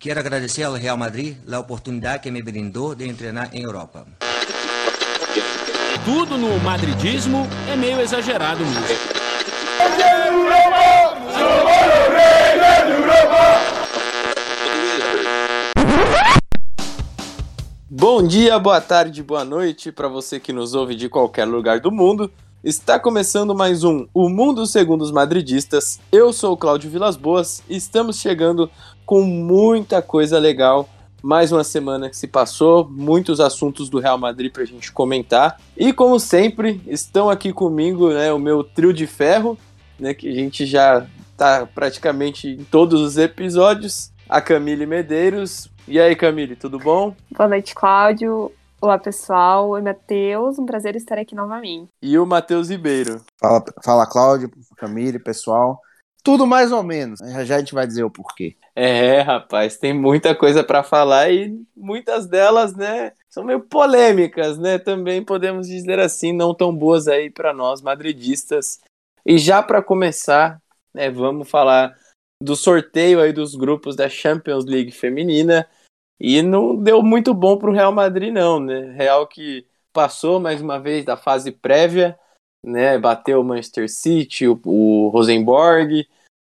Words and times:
Quero 0.00 0.18
agradecer 0.18 0.62
ao 0.62 0.72
Real 0.72 0.96
Madrid 0.96 1.36
a 1.52 1.58
oportunidade 1.58 2.22
que 2.22 2.30
me 2.30 2.42
brindou 2.42 2.94
de 2.94 3.12
treinar 3.12 3.50
em 3.52 3.64
Europa. 3.64 4.06
Tudo 6.06 6.38
no 6.38 6.58
madridismo 6.60 7.46
é 7.70 7.76
meio 7.76 8.00
exagerado 8.00 8.64
mesmo. 8.64 8.96
Bom 17.90 18.26
dia, 18.26 18.58
boa 18.58 18.80
tarde, 18.80 19.22
boa 19.22 19.44
noite 19.44 19.92
para 19.92 20.08
você 20.08 20.40
que 20.40 20.50
nos 20.50 20.72
ouve 20.72 20.94
de 20.94 21.10
qualquer 21.10 21.44
lugar 21.44 21.78
do 21.78 21.92
mundo. 21.92 22.32
Está 22.62 23.00
começando 23.00 23.54
mais 23.54 23.84
um 23.84 24.06
O 24.12 24.28
Mundo 24.28 24.66
Segundo 24.66 25.00
os 25.00 25.10
Madridistas. 25.10 25.98
Eu 26.12 26.30
sou 26.30 26.52
o 26.52 26.56
Cláudio 26.58 26.90
Vilas 26.90 27.16
Boas 27.16 27.62
e 27.66 27.74
estamos 27.74 28.18
chegando 28.18 28.70
com 29.10 29.22
muita 29.22 30.00
coisa 30.00 30.38
legal. 30.38 30.88
Mais 31.20 31.50
uma 31.50 31.64
semana 31.64 32.08
que 32.08 32.16
se 32.16 32.28
passou, 32.28 32.88
muitos 32.88 33.40
assuntos 33.40 33.90
do 33.90 33.98
Real 33.98 34.16
Madrid 34.16 34.52
para 34.52 34.62
a 34.62 34.66
gente 34.66 34.92
comentar. 34.92 35.60
E 35.76 35.92
como 35.92 36.20
sempre, 36.20 36.80
estão 36.86 37.28
aqui 37.28 37.52
comigo 37.52 38.10
né, 38.10 38.32
o 38.32 38.38
meu 38.38 38.62
trio 38.62 38.92
de 38.92 39.08
ferro, 39.08 39.58
né, 39.98 40.14
que 40.14 40.28
a 40.28 40.32
gente 40.32 40.64
já 40.64 41.04
está 41.32 41.66
praticamente 41.66 42.50
em 42.50 42.62
todos 42.62 43.00
os 43.00 43.18
episódios. 43.18 44.12
A 44.28 44.40
Camille 44.40 44.86
Medeiros. 44.86 45.68
E 45.88 45.98
aí, 45.98 46.14
Camille, 46.14 46.54
tudo 46.54 46.78
bom? 46.78 47.12
Boa 47.36 47.48
noite, 47.48 47.74
Cláudio. 47.74 48.52
Olá, 48.80 48.96
pessoal. 48.96 49.70
Oi, 49.70 49.82
Matheus. 49.82 50.56
Um 50.56 50.66
prazer 50.66 50.94
estar 50.94 51.18
aqui 51.18 51.34
novamente. 51.34 51.90
E 52.00 52.16
o 52.16 52.24
Matheus 52.24 52.70
Ribeiro. 52.70 53.20
Fala, 53.40 53.64
fala 53.84 54.06
Cláudio, 54.06 54.48
Camille, 54.76 55.18
pessoal. 55.18 55.80
Tudo 56.22 56.46
mais 56.46 56.70
ou 56.70 56.82
menos. 56.82 57.18
Já 57.20 57.44
já 57.44 57.56
a 57.56 57.58
gente 57.58 57.74
vai 57.74 57.86
dizer 57.86 58.04
o 58.04 58.10
porquê. 58.10 58.56
É, 58.74 59.20
rapaz, 59.20 59.76
tem 59.76 59.92
muita 59.92 60.34
coisa 60.34 60.62
para 60.62 60.82
falar 60.82 61.30
e 61.30 61.54
muitas 61.76 62.26
delas, 62.26 62.74
né, 62.74 63.12
são 63.28 63.44
meio 63.44 63.60
polêmicas, 63.60 64.58
né? 64.58 64.78
Também 64.78 65.24
podemos 65.24 65.66
dizer 65.66 65.98
assim, 65.98 66.32
não 66.32 66.54
tão 66.54 66.74
boas 66.74 67.08
aí 67.08 67.30
para 67.30 67.52
nós 67.52 67.82
madridistas. 67.82 68.80
E 69.24 69.38
já 69.38 69.62
para 69.62 69.82
começar, 69.82 70.60
né, 70.94 71.10
vamos 71.10 71.48
falar 71.48 71.94
do 72.42 72.56
sorteio 72.56 73.20
aí 73.20 73.32
dos 73.32 73.54
grupos 73.54 73.96
da 73.96 74.08
Champions 74.08 74.64
League 74.64 74.92
feminina. 74.92 75.68
E 76.18 76.42
não 76.42 76.76
deu 76.76 77.02
muito 77.02 77.32
bom 77.32 77.56
para 77.56 77.70
o 77.70 77.72
Real 77.72 77.92
Madrid, 77.92 78.32
não, 78.32 78.60
né? 78.60 78.92
Real 78.92 79.26
que 79.26 79.66
passou 79.92 80.38
mais 80.38 80.60
uma 80.60 80.78
vez 80.78 81.04
da 81.04 81.16
fase 81.16 81.50
prévia, 81.50 82.18
né? 82.64 82.98
Bateu 82.98 83.40
o 83.40 83.44
Manchester 83.44 83.88
City, 83.88 84.46
o, 84.46 84.60
o 84.64 85.08
Rosenborg, 85.08 86.06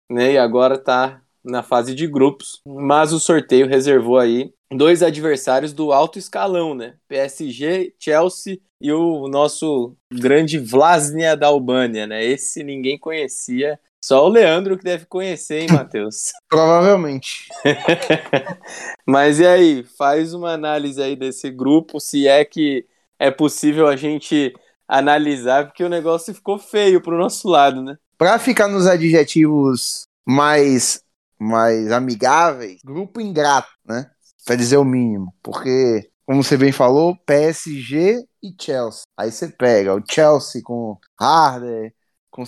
né? 0.09 0.33
E 0.33 0.38
agora 0.38 0.75
está 0.75 1.22
na 1.44 1.61
fase 1.61 1.94
de 1.94 2.08
grupos. 2.08 2.61
Mas 2.66 3.11
o 3.11 3.19
sorteio 3.19 3.67
reservou 3.67 4.17
aí 4.17 4.53
dois 4.72 5.03
adversários 5.03 5.73
do 5.73 5.91
alto 5.91 6.17
escalão, 6.17 6.73
né? 6.73 6.95
PSG, 7.08 7.94
Chelsea 8.00 8.59
e 8.81 8.91
o 8.91 9.28
nosso 9.28 9.95
grande 10.11 10.58
Vlasnia 10.58 11.38
da 11.38 11.47
Albânia, 11.47 12.08
né? 12.08 12.23
Esse 12.23 12.64
ninguém 12.64 12.97
conhecia. 12.97 13.80
Só 14.03 14.25
o 14.25 14.30
Leandro 14.30 14.78
que 14.78 14.84
deve 14.84 15.06
conhecer, 15.06 15.61
hein, 15.61 15.67
Matheus? 15.72 16.34
Provavelmente. 16.50 17.47
Mas 19.08 19.39
e 19.39 19.47
aí, 19.47 19.84
faz 19.97 20.34
uma 20.34 20.52
análise 20.52 21.02
aí 21.02 21.16
desse 21.16 21.50
grupo, 21.50 22.02
se 22.02 22.28
é 22.28 22.44
que 22.44 22.86
é 23.17 23.31
possível 23.31 23.88
a 23.88 23.95
gente 23.95 24.53
analisar, 24.94 25.66
porque 25.66 25.83
o 25.83 25.89
negócio 25.89 26.33
ficou 26.33 26.59
feio 26.59 27.02
pro 27.02 27.17
nosso 27.17 27.47
lado, 27.47 27.81
né? 27.81 27.97
Para 28.16 28.38
ficar 28.38 28.67
nos 28.67 28.86
adjetivos 28.86 30.05
mais 30.25 31.02
mais 31.39 31.91
amigáveis, 31.91 32.80
grupo 32.83 33.19
ingrato, 33.19 33.72
né? 33.85 34.09
Para 34.45 34.55
dizer 34.55 34.77
o 34.77 34.85
mínimo, 34.85 35.33
porque 35.41 36.09
como 36.25 36.44
você 36.44 36.55
bem 36.55 36.72
falou, 36.72 37.17
PSG 37.25 38.23
e 38.41 38.53
Chelsea. 38.59 39.01
Aí 39.17 39.31
você 39.31 39.50
pega 39.50 39.95
o 39.95 40.03
Chelsea 40.09 40.62
com 40.63 40.97
Harder, 41.19 41.94
com 42.29 42.44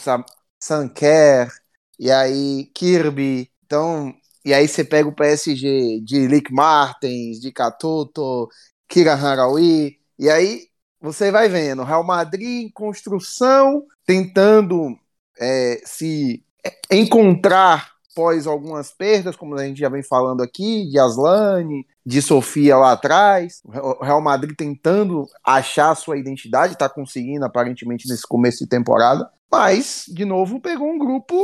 Sanker, 0.62 1.52
e 2.00 2.12
aí 2.12 2.66
Kirby. 2.74 3.52
Então, 3.66 4.14
e 4.46 4.54
aí 4.54 4.68
você 4.68 4.84
pega 4.84 5.10
o 5.10 5.16
PSG 5.16 6.00
de 6.02 6.28
Lick 6.28 6.54
Martens, 6.54 7.42
de 7.42 7.52
Catuto, 7.52 8.48
Kira 8.88 9.14
Harawi, 9.14 10.00
e 10.18 10.30
aí 10.30 10.68
você 11.06 11.32
vai 11.32 11.48
vendo 11.48 11.84
Real 11.84 12.04
Madrid 12.04 12.66
em 12.66 12.70
construção, 12.70 13.86
tentando 14.06 14.98
é, 15.40 15.80
se 15.86 16.44
encontrar 16.92 17.92
após 18.12 18.48
algumas 18.48 18.92
perdas, 18.92 19.36
como 19.36 19.56
a 19.56 19.66
gente 19.66 19.80
já 19.80 19.90
vem 19.90 20.02
falando 20.02 20.42
aqui, 20.42 20.90
de 20.90 20.98
Aslane, 20.98 21.86
de 22.06 22.22
Sofia 22.22 22.78
lá 22.78 22.94
atrás. 22.94 23.62
O 23.66 24.04
Real 24.04 24.22
Madrid 24.22 24.56
tentando 24.58 25.28
achar 25.44 25.94
sua 25.96 26.18
identidade, 26.18 26.74
está 26.74 26.90
conseguindo 26.90 27.46
aparentemente 27.46 28.08
nesse 28.10 28.26
começo 28.26 28.60
de 28.64 28.70
temporada, 28.70 29.30
mas, 29.52 30.06
de 30.08 30.26
novo, 30.26 30.60
pegou 30.60 30.90
um 30.90 30.98
grupo 30.98 31.36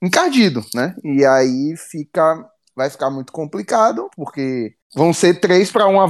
encardido, 0.00 0.64
né? 0.74 0.94
E 1.04 1.24
aí 1.24 1.74
fica. 1.76 2.48
Vai 2.74 2.88
ficar 2.88 3.10
muito 3.10 3.32
complicado, 3.32 4.08
porque 4.16 4.74
vão 4.94 5.12
ser 5.12 5.40
três 5.40 5.70
para 5.70 5.86
uma 5.86 6.08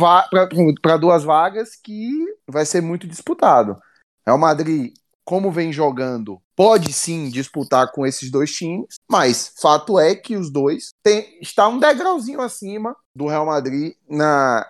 para 0.81 0.97
duas 0.97 1.25
vagas 1.25 1.77
que 1.77 2.11
vai 2.47 2.65
ser 2.65 2.81
muito 2.81 3.07
disputado. 3.07 3.79
Real 4.27 4.39
Madrid, 4.39 4.93
como 5.25 5.51
vem 5.51 5.73
jogando, 5.73 6.41
pode 6.57 6.93
sim 6.93 7.29
disputar 7.29 7.91
com 7.93 8.07
esses 8.07 8.31
dois 8.31 8.53
times, 8.53 8.97
mas 9.11 9.53
fato 9.61 9.99
é 9.99 10.15
que 10.15 10.37
os 10.37 10.51
dois 10.51 10.91
tem, 11.03 11.39
está 11.41 11.69
um 11.69 11.79
degrauzinho 11.79 12.41
acima 12.41 12.97
do 13.15 13.27
Real 13.27 13.47
Madrid 13.47 13.95
na, 14.09 14.67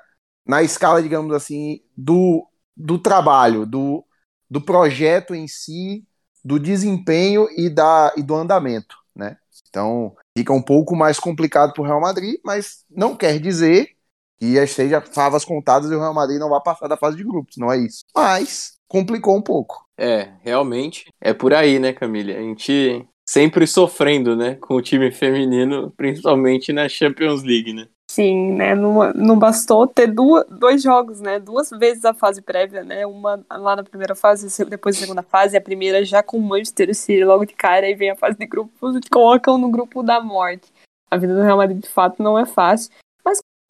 na 0.46 0.62
escala, 0.62 1.02
digamos 1.02 1.34
assim, 1.34 1.80
do, 1.96 2.46
do 2.76 2.98
trabalho, 2.98 3.64
do, 3.66 4.04
do 4.48 4.60
projeto 4.60 5.34
em 5.34 5.46
si, 5.48 6.04
do 6.44 6.58
desempenho 6.58 7.48
e, 7.56 7.68
da, 7.68 8.12
e 8.16 8.22
do 8.22 8.34
andamento, 8.34 8.96
né? 9.14 9.36
Então 9.68 10.16
fica 10.36 10.52
um 10.52 10.62
pouco 10.62 10.96
mais 10.96 11.18
complicado 11.18 11.72
para 11.72 11.82
o 11.82 11.86
Real 11.86 12.00
Madrid, 12.00 12.40
mas 12.44 12.84
não 12.90 13.16
quer 13.16 13.38
dizer 13.38 13.96
que 14.40 14.66
seja 14.66 15.02
favas 15.02 15.44
contadas 15.44 15.90
e 15.90 15.94
o 15.94 16.00
Real 16.00 16.14
Madrid 16.14 16.40
não 16.40 16.48
vai 16.48 16.60
passar 16.62 16.88
da 16.88 16.96
fase 16.96 17.16
de 17.16 17.24
grupos, 17.24 17.58
não 17.58 17.70
é 17.70 17.78
isso. 17.78 18.04
Mas 18.14 18.72
complicou 18.88 19.36
um 19.36 19.42
pouco. 19.42 19.84
É, 19.98 20.30
realmente 20.42 21.12
é 21.20 21.34
por 21.34 21.52
aí, 21.52 21.78
né, 21.78 21.92
Camila? 21.92 22.32
A 22.32 22.40
gente 22.40 23.06
sempre 23.28 23.66
sofrendo, 23.66 24.34
né, 24.34 24.56
com 24.56 24.74
o 24.74 24.82
time 24.82 25.12
feminino, 25.12 25.92
principalmente 25.96 26.72
na 26.72 26.88
Champions 26.88 27.42
League, 27.42 27.72
né? 27.72 27.86
Sim, 28.10 28.54
né? 28.54 28.74
Não, 28.74 29.12
não 29.12 29.38
bastou 29.38 29.86
ter 29.86 30.08
duas, 30.08 30.44
dois 30.50 30.82
jogos, 30.82 31.20
né? 31.20 31.38
Duas 31.38 31.70
vezes 31.70 32.04
a 32.04 32.12
fase 32.12 32.42
prévia, 32.42 32.82
né? 32.82 33.06
Uma 33.06 33.40
lá 33.48 33.76
na 33.76 33.84
primeira 33.84 34.16
fase, 34.16 34.48
depois 34.64 34.96
na 34.96 35.02
segunda 35.02 35.22
fase, 35.22 35.56
a 35.56 35.60
primeira 35.60 36.04
já 36.04 36.20
com 36.20 36.36
o 36.36 36.42
Manchester 36.42 36.92
City 36.92 37.22
logo 37.22 37.44
de 37.44 37.54
cara, 37.54 37.88
e 37.88 37.94
vem 37.94 38.10
a 38.10 38.16
fase 38.16 38.36
de 38.36 38.46
grupos 38.46 38.96
e 38.96 39.00
te 39.00 39.08
colocam 39.08 39.56
no 39.56 39.70
grupo 39.70 40.02
da 40.02 40.20
morte. 40.20 40.72
A 41.08 41.16
vida 41.16 41.36
do 41.36 41.42
Real 41.42 41.58
Madrid, 41.58 41.80
de 41.80 41.88
fato, 41.88 42.20
não 42.20 42.36
é 42.36 42.44
fácil. 42.44 42.90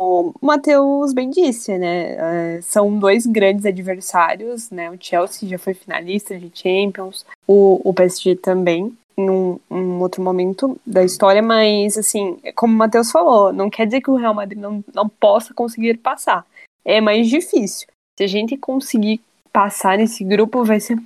O 0.03 0.33
Matheus 0.41 1.13
bem 1.13 1.29
disse, 1.29 1.77
né? 1.77 2.57
É, 2.57 2.63
são 2.63 2.99
dois 2.99 3.27
grandes 3.27 3.67
adversários, 3.67 4.71
né? 4.71 4.91
O 4.91 4.97
Chelsea 4.99 5.47
já 5.47 5.59
foi 5.59 5.75
finalista 5.75 6.39
de 6.39 6.51
Champions, 6.55 7.27
o, 7.47 7.79
o 7.85 7.93
PSG 7.93 8.37
também 8.37 8.97
em 9.19 9.29
um, 9.29 10.01
outro 10.01 10.23
momento 10.23 10.81
da 10.87 11.05
história, 11.05 11.43
mas 11.43 11.99
assim, 11.99 12.39
como 12.55 12.73
o 12.73 12.77
Matheus 12.79 13.11
falou, 13.11 13.53
não 13.53 13.69
quer 13.69 13.85
dizer 13.85 14.01
que 14.01 14.11
o 14.11 14.17
Real 14.17 14.33
Madrid 14.33 14.59
não, 14.59 14.83
não 14.95 15.07
possa 15.07 15.53
conseguir 15.53 15.99
passar. 15.99 16.47
É 16.83 16.99
mais 16.99 17.29
difícil. 17.29 17.87
Se 18.19 18.25
a 18.25 18.27
gente 18.27 18.57
conseguir 18.57 19.21
passar 19.53 19.99
nesse 19.99 20.25
grupo, 20.25 20.65
vai 20.65 20.81
ser 20.81 20.97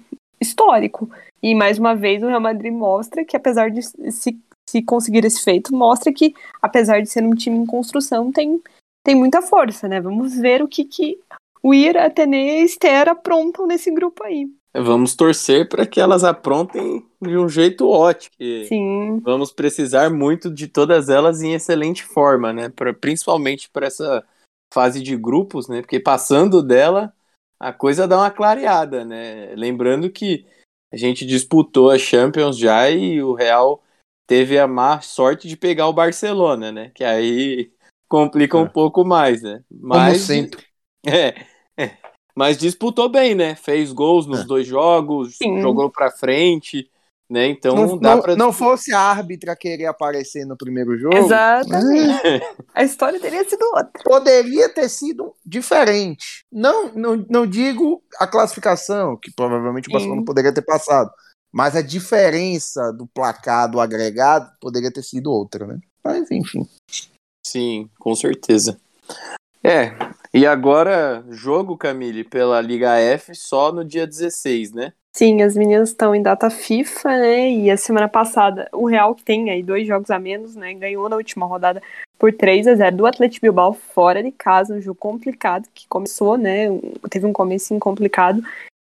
histórico. 0.41 1.11
E 1.43 1.53
mais 1.53 1.81
uma 1.81 1.97
vez 1.97 2.23
o 2.23 2.29
Real 2.29 2.41
Madrid 2.41 2.73
mostra 2.73 3.25
que, 3.25 3.37
apesar 3.37 3.73
de 3.73 3.83
se, 3.83 4.39
se 4.71 4.83
conseguir 4.83 5.25
esse 5.25 5.43
feito, 5.43 5.75
mostra 5.75 6.13
que, 6.13 6.33
apesar 6.63 7.03
de 7.03 7.09
ser 7.09 7.25
um 7.25 7.35
time 7.35 7.59
em 7.59 7.67
construção, 7.67 8.31
tem, 8.31 8.63
tem 9.05 9.15
muita 9.15 9.43
força, 9.43 9.87
né? 9.87 10.01
Vamos 10.01 10.37
ver 10.37 10.63
o 10.63 10.69
que, 10.69 10.85
que 10.85 11.21
o 11.63 11.73
Ira, 11.73 12.07
Atene 12.07 12.37
e 12.37 12.65
Esther 12.65 13.09
aprontam 13.09 13.67
nesse 13.67 13.91
grupo 13.91 14.25
aí. 14.25 14.49
Vamos 14.77 15.15
torcer 15.15 15.69
para 15.69 15.87
que 15.87 16.01
elas 16.01 16.25
aprontem 16.25 17.07
de 17.23 17.39
um 17.39 17.49
jeito 17.49 17.89
ótimo. 17.89 18.35
Sim. 18.67 19.21
Vamos 19.21 19.53
precisar 19.53 20.11
muito 20.11 20.53
de 20.53 20.67
todas 20.67 21.09
elas 21.09 21.43
em 21.43 21.55
excelente 21.55 22.03
forma, 22.03 22.53
né? 22.53 22.69
Pra, 22.71 22.93
principalmente 22.93 23.71
para 23.71 23.87
essa 23.87 24.25
fase 24.73 25.01
de 25.01 25.17
grupos, 25.17 25.69
né? 25.69 25.81
Porque 25.81 26.01
passando 26.01 26.61
dela, 26.61 27.15
a 27.61 27.73
coisa 27.73 28.09
dá 28.09 28.19
uma 28.19 28.31
clareada, 28.33 29.05
né? 29.05 29.55
Lembrando 29.55 30.11
que 30.11 30.45
a 30.93 30.97
gente 30.97 31.25
disputou 31.25 31.91
a 31.91 31.99
Champions 31.99 32.57
já 32.57 32.91
e 32.91 33.23
o 33.23 33.33
Real 33.33 33.81
teve 34.27 34.59
a 34.59 34.67
má 34.67 35.01
sorte 35.01 35.47
de 35.47 35.57
pegar 35.57 35.87
o 35.87 35.93
Barcelona, 35.93 36.73
né? 36.73 36.91
Que 36.95 37.05
aí 37.05 37.73
complica 38.09 38.57
um 38.57 38.67
é. 38.67 38.69
pouco 38.69 39.05
mais, 39.05 39.43
né? 39.43 39.63
Mas, 39.71 40.13
Como 40.13 40.27
sempre. 40.27 40.65
É, 41.07 41.35
é. 41.77 41.99
Mas 42.35 42.57
disputou 42.57 43.11
bem, 43.11 43.35
né? 43.35 43.55
Fez 43.55 43.93
gols 43.93 44.27
nos 44.27 44.41
é. 44.41 44.45
dois 44.45 44.67
jogos, 44.67 45.37
Sim. 45.37 45.61
jogou 45.61 45.91
pra 45.91 46.11
frente. 46.11 46.91
né? 47.29 47.47
Então 47.49 47.75
não, 47.75 47.99
dá 47.99 48.17
não, 48.17 48.23
para 48.23 48.37
não 48.37 48.53
fosse 48.53 48.93
a 48.93 48.99
árbitra 48.99 49.55
querer 49.55 49.87
aparecer 49.87 50.47
no 50.47 50.57
primeiro 50.57 50.97
jogo, 50.97 51.17
Exatamente. 51.17 52.43
a 52.75 52.83
história 52.83 53.21
teria 53.21 53.49
sido 53.49 53.65
outra. 53.67 53.91
poderia 54.03 54.69
ter 54.69 54.89
sido 54.89 55.35
diferente. 55.45 56.45
Não, 56.51 56.93
não, 56.95 57.25
não 57.29 57.47
digo 57.47 58.03
a 58.19 58.27
classificação, 58.27 59.19
que 59.21 59.31
provavelmente 59.31 59.89
o 59.89 59.93
Barcelona 59.93 60.23
Sim. 60.23 60.25
poderia 60.25 60.55
ter 60.55 60.63
passado, 60.63 61.11
mas 61.53 61.77
a 61.77 61.83
diferença 61.83 62.93
do 62.93 63.07
placar 63.07 63.71
do 63.71 63.79
agregado 63.79 64.51
poderia 64.61 64.93
ter 64.93 65.03
sido 65.03 65.31
outra, 65.31 65.67
né? 65.67 65.79
Mas 66.05 66.31
enfim. 66.31 66.67
Sim, 67.47 67.89
com 67.99 68.15
certeza. 68.15 68.79
É, 69.63 69.93
e 70.33 70.47
agora 70.47 71.25
jogo, 71.31 71.77
Camille, 71.77 72.25
pela 72.25 72.61
Liga 72.61 72.99
F 72.99 73.35
só 73.35 73.71
no 73.71 73.85
dia 73.85 74.07
16, 74.07 74.73
né? 74.73 74.93
Sim, 75.17 75.43
as 75.43 75.57
meninas 75.57 75.91
estão 75.91 76.13
em 76.13 76.21
data 76.21 76.51
FIFA, 76.51 77.09
né? 77.19 77.51
E 77.51 77.71
a 77.71 77.77
semana 77.77 78.09
passada, 78.09 78.69
o 78.73 78.87
Real, 78.87 79.15
que 79.15 79.23
tem 79.23 79.49
aí 79.49 79.63
dois 79.63 79.87
jogos 79.87 80.11
a 80.11 80.19
menos, 80.19 80.57
né? 80.57 80.75
Ganhou 80.75 81.09
na 81.09 81.15
última 81.15 81.47
rodada 81.47 81.81
por 82.19 82.33
3 82.33 82.67
a 82.67 82.75
0 82.75 82.97
do 82.97 83.07
Atlético 83.07 83.43
Bilbao 83.43 83.73
fora 83.75 84.23
de 84.23 84.33
casa, 84.33 84.75
um 84.75 84.81
jogo 84.81 84.99
complicado 84.99 85.69
que 85.73 85.87
começou, 85.87 86.37
né? 86.37 86.67
Teve 87.11 87.27
um 87.27 87.33
começo 87.33 87.79
complicado 87.79 88.43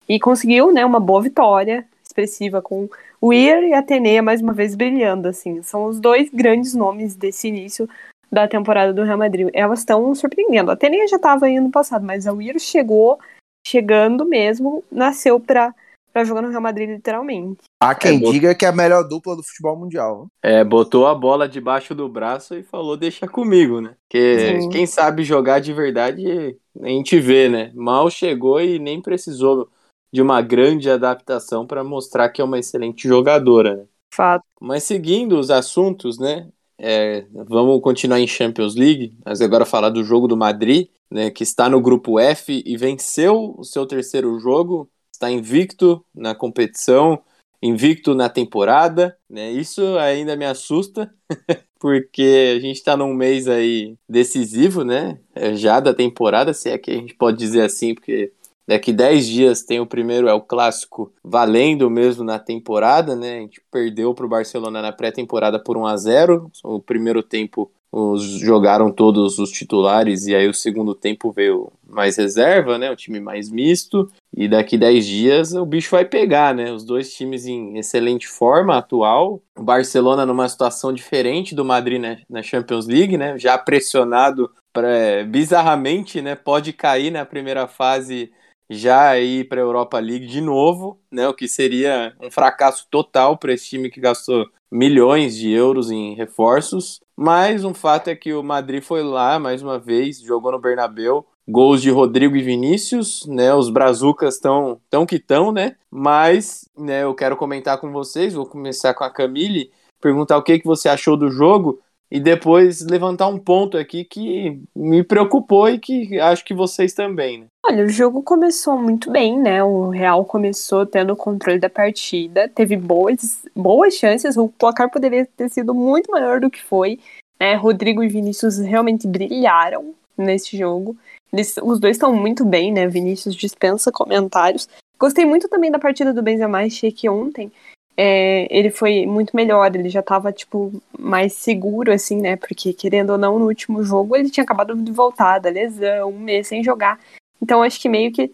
e 0.07 0.19
conseguiu, 0.19 0.71
né, 0.71 0.85
uma 0.85 0.99
boa 0.99 1.21
vitória 1.21 1.85
expressiva 2.03 2.61
com 2.61 2.89
o 3.19 3.33
Ir 3.33 3.63
e 3.69 3.73
a 3.73 3.79
Atenea 3.79 4.21
mais 4.21 4.41
uma 4.41 4.53
vez 4.53 4.75
brilhando, 4.75 5.27
assim. 5.27 5.61
São 5.63 5.85
os 5.85 5.99
dois 5.99 6.29
grandes 6.29 6.73
nomes 6.73 7.15
desse 7.15 7.47
início 7.47 7.89
da 8.33 8.47
temporada 8.47 8.91
do 8.93 9.03
Real 9.03 9.17
Madrid. 9.17 9.49
Elas 9.53 9.79
estão 9.79 10.13
surpreendendo. 10.15 10.71
A 10.71 10.73
Atenea 10.73 11.07
já 11.07 11.17
estava 11.17 11.45
aí 11.45 11.59
no 11.59 11.69
passado, 11.69 12.05
mas 12.05 12.25
a 12.25 12.33
Ir 12.33 12.59
chegou 12.59 13.19
chegando 13.65 14.25
mesmo, 14.25 14.83
nasceu 14.91 15.39
para 15.39 15.73
para 16.11 16.23
jogar 16.25 16.43
no 16.43 16.49
Real 16.49 16.61
Madrid 16.61 16.89
literalmente. 16.89 17.57
Há 17.81 17.95
quem 17.95 18.17
É, 18.17 18.19
bo- 18.19 18.31
diga 18.31 18.53
que 18.53 18.65
é 18.65 18.67
a 18.67 18.71
melhor 18.71 19.01
dupla 19.01 19.35
do 19.35 19.41
futebol 19.41 19.75
mundial. 19.75 20.27
É, 20.43 20.63
botou 20.63 21.07
a 21.07 21.15
bola 21.15 21.49
debaixo 21.49 21.95
do 21.95 22.07
braço 22.07 22.53
e 22.55 22.61
falou, 22.61 22.95
deixa 22.95 23.27
comigo, 23.27 23.81
né? 23.81 23.95
Porque 24.07 24.35
Sim. 24.37 24.69
quem 24.69 24.85
sabe 24.85 25.23
jogar 25.23 25.59
de 25.59 25.73
verdade, 25.73 26.55
a 26.81 26.87
gente 26.87 27.19
vê, 27.19 27.49
né? 27.49 27.71
Mal 27.73 28.11
chegou 28.11 28.61
e 28.61 28.77
nem 28.77 29.01
precisou 29.01 29.67
de 30.11 30.21
uma 30.21 30.39
grande 30.39 30.87
adaptação 30.87 31.65
para 31.65 31.83
mostrar 31.83 32.29
que 32.29 32.39
é 32.39 32.45
uma 32.45 32.59
excelente 32.59 33.07
jogadora, 33.07 33.75
né? 33.77 33.85
Fato. 34.13 34.45
Mas 34.61 34.83
seguindo 34.83 35.37
os 35.39 35.49
assuntos, 35.51 36.19
né? 36.19 36.47
É, 36.85 37.25
vamos 37.31 37.81
continuar 37.81 38.19
em 38.19 38.27
Champions 38.27 38.75
League, 38.75 39.17
mas 39.23 39.39
agora 39.39 39.65
falar 39.65 39.89
do 39.89 40.03
jogo 40.03 40.27
do 40.27 40.35
Madrid, 40.35 40.89
né? 41.09 41.31
Que 41.31 41.41
está 41.41 41.69
no 41.69 41.79
grupo 41.79 42.19
F 42.19 42.61
e 42.65 42.75
venceu 42.75 43.55
o 43.57 43.63
seu 43.63 43.85
terceiro 43.85 44.37
jogo, 44.37 44.89
está 45.09 45.31
invicto 45.31 46.03
na 46.13 46.35
competição, 46.35 47.23
invicto 47.61 48.13
na 48.13 48.27
temporada, 48.27 49.17
né? 49.29 49.49
Isso 49.49 49.97
ainda 49.97 50.35
me 50.35 50.43
assusta, 50.43 51.09
porque 51.79 52.53
a 52.57 52.59
gente 52.59 52.75
está 52.75 52.97
num 52.97 53.13
mês 53.13 53.47
aí 53.47 53.95
decisivo, 54.09 54.83
né? 54.83 55.17
Já 55.55 55.79
da 55.79 55.93
temporada, 55.93 56.53
se 56.53 56.69
é 56.69 56.77
que 56.77 56.91
a 56.91 56.95
gente 56.95 57.13
pode 57.15 57.37
dizer 57.37 57.61
assim, 57.61 57.95
porque 57.95 58.33
Daqui 58.67 58.93
10 58.93 59.27
dias 59.27 59.63
tem 59.63 59.79
o 59.79 59.85
primeiro, 59.85 60.27
é 60.27 60.33
o 60.33 60.41
clássico, 60.41 61.11
valendo 61.23 61.89
mesmo 61.89 62.23
na 62.23 62.39
temporada, 62.39 63.15
né? 63.15 63.37
A 63.37 63.41
gente 63.41 63.61
perdeu 63.71 64.13
para 64.13 64.25
o 64.25 64.29
Barcelona 64.29 64.81
na 64.81 64.91
pré-temporada 64.91 65.59
por 65.59 65.77
1 65.77 65.85
a 65.85 65.97
0 65.97 66.51
O 66.63 66.79
primeiro 66.79 67.21
tempo 67.21 67.69
os, 67.95 68.23
jogaram 68.23 68.91
todos 68.91 69.37
os 69.37 69.51
titulares 69.51 70.25
e 70.25 70.33
aí 70.33 70.47
o 70.47 70.53
segundo 70.53 70.95
tempo 70.95 71.31
veio 71.31 71.71
mais 71.87 72.17
reserva, 72.17 72.75
né? 72.75 72.89
O 72.89 72.95
time 72.95 73.19
mais 73.19 73.51
misto. 73.51 74.11
E 74.35 74.47
daqui 74.47 74.79
10 74.79 75.05
dias 75.05 75.53
o 75.53 75.63
bicho 75.63 75.91
vai 75.91 76.03
pegar, 76.03 76.55
né? 76.55 76.71
Os 76.71 76.83
dois 76.83 77.13
times 77.13 77.45
em 77.45 77.77
excelente 77.77 78.27
forma 78.27 78.77
atual. 78.77 79.39
O 79.55 79.61
Barcelona 79.61 80.25
numa 80.25 80.49
situação 80.49 80.91
diferente 80.91 81.53
do 81.53 81.63
Madrid 81.63 82.01
né? 82.01 82.21
na 82.27 82.41
Champions 82.41 82.87
League, 82.87 83.15
né? 83.15 83.37
Já 83.37 83.59
pressionado 83.59 84.49
pra, 84.73 85.23
bizarramente, 85.27 86.19
né? 86.19 86.33
Pode 86.33 86.73
cair 86.73 87.11
na 87.11 87.23
primeira 87.23 87.67
fase 87.67 88.31
já 88.73 89.19
ir 89.19 89.47
para 89.47 89.61
a 89.61 89.63
Europa 89.63 89.99
League 89.99 90.25
de 90.25 90.41
novo, 90.41 90.99
né? 91.11 91.27
O 91.27 91.33
que 91.33 91.47
seria 91.47 92.13
um 92.21 92.31
fracasso 92.31 92.87
total 92.89 93.37
para 93.37 93.53
esse 93.53 93.67
time 93.67 93.89
que 93.89 93.99
gastou 93.99 94.45
milhões 94.71 95.35
de 95.35 95.51
euros 95.51 95.91
em 95.91 96.15
reforços. 96.15 96.99
Mas 97.15 97.63
um 97.63 97.73
fato 97.73 98.09
é 98.09 98.15
que 98.15 98.33
o 98.33 98.43
Madrid 98.43 98.83
foi 98.83 99.03
lá 99.03 99.37
mais 99.37 99.61
uma 99.61 99.77
vez, 99.77 100.19
jogou 100.19 100.51
no 100.51 100.59
Bernabéu, 100.59 101.25
gols 101.47 101.81
de 101.81 101.91
Rodrigo 101.91 102.35
e 102.35 102.41
Vinícius, 102.41 103.25
né? 103.27 103.53
Os 103.53 103.69
brazucas 103.69 104.35
estão 104.35 104.79
tão 104.89 105.05
que 105.05 105.19
tão, 105.19 105.51
né? 105.51 105.75
Mas, 105.91 106.67
né, 106.77 107.03
eu 107.03 107.13
quero 107.13 107.37
comentar 107.37 107.79
com 107.79 107.91
vocês, 107.91 108.33
vou 108.33 108.45
começar 108.45 108.93
com 108.93 109.03
a 109.03 109.09
Camille, 109.09 109.71
perguntar 110.01 110.37
o 110.37 110.43
que 110.43 110.59
que 110.59 110.65
você 110.65 110.89
achou 110.89 111.15
do 111.15 111.29
jogo 111.29 111.79
e 112.13 112.19
depois 112.19 112.85
levantar 112.85 113.27
um 113.27 113.39
ponto 113.39 113.75
aqui 113.75 114.05
que 114.05 114.61
me 114.75 115.03
preocupou 115.03 115.67
e 115.67 115.79
que 115.79 116.19
acho 116.19 116.45
que 116.45 116.53
vocês 116.53 116.93
também, 116.93 117.39
né? 117.39 117.45
Olha, 117.65 117.83
o 117.83 117.89
jogo 117.89 118.21
começou 118.21 118.77
muito 118.77 119.09
bem, 119.09 119.39
né? 119.39 119.63
O 119.63 119.89
Real 119.89 120.23
começou 120.23 120.85
tendo 120.85 121.13
o 121.13 121.15
controle 121.15 121.57
da 121.57 121.71
partida, 121.71 122.47
teve 122.47 122.77
boas, 122.77 123.41
boas 123.55 123.95
chances, 123.95 124.37
o 124.37 124.47
placar 124.47 124.91
poderia 124.91 125.27
ter 125.35 125.49
sido 125.49 125.73
muito 125.73 126.11
maior 126.11 126.39
do 126.39 126.51
que 126.51 126.61
foi. 126.61 126.99
Né? 127.39 127.55
Rodrigo 127.55 128.03
e 128.03 128.07
Vinícius 128.07 128.59
realmente 128.59 129.07
brilharam 129.07 129.95
nesse 130.15 130.55
jogo. 130.55 130.95
Eles, 131.31 131.55
os 131.63 131.79
dois 131.79 131.95
estão 131.95 132.13
muito 132.13 132.45
bem, 132.45 132.71
né? 132.71 132.87
Vinícius 132.87 133.33
dispensa 133.33 133.91
comentários. 133.91 134.69
Gostei 134.99 135.25
muito 135.25 135.49
também 135.49 135.71
da 135.71 135.79
partida 135.79 136.13
do 136.13 136.21
Benzema, 136.21 136.59
achei 136.59 136.91
que 136.91 137.09
ontem 137.09 137.51
é, 137.95 138.47
ele 138.55 138.69
foi 138.69 139.05
muito 139.05 139.35
melhor, 139.35 139.75
ele 139.75 139.89
já 139.89 140.01
tava, 140.01 140.31
tipo, 140.31 140.71
mais 140.97 141.33
seguro, 141.33 141.91
assim, 141.91 142.19
né? 142.19 142.35
Porque, 142.35 142.73
querendo 142.73 143.11
ou 143.11 143.17
não, 143.17 143.37
no 143.37 143.47
último 143.47 143.83
jogo 143.83 144.15
ele 144.15 144.29
tinha 144.29 144.43
acabado 144.43 144.75
de 144.75 144.91
voltar 144.91 145.39
da 145.39 145.49
lesão, 145.49 146.09
um 146.09 146.19
mês 146.19 146.47
sem 146.47 146.63
jogar. 146.63 146.99
Então, 147.41 147.61
acho 147.61 147.79
que 147.79 147.89
meio 147.89 148.11
que 148.11 148.31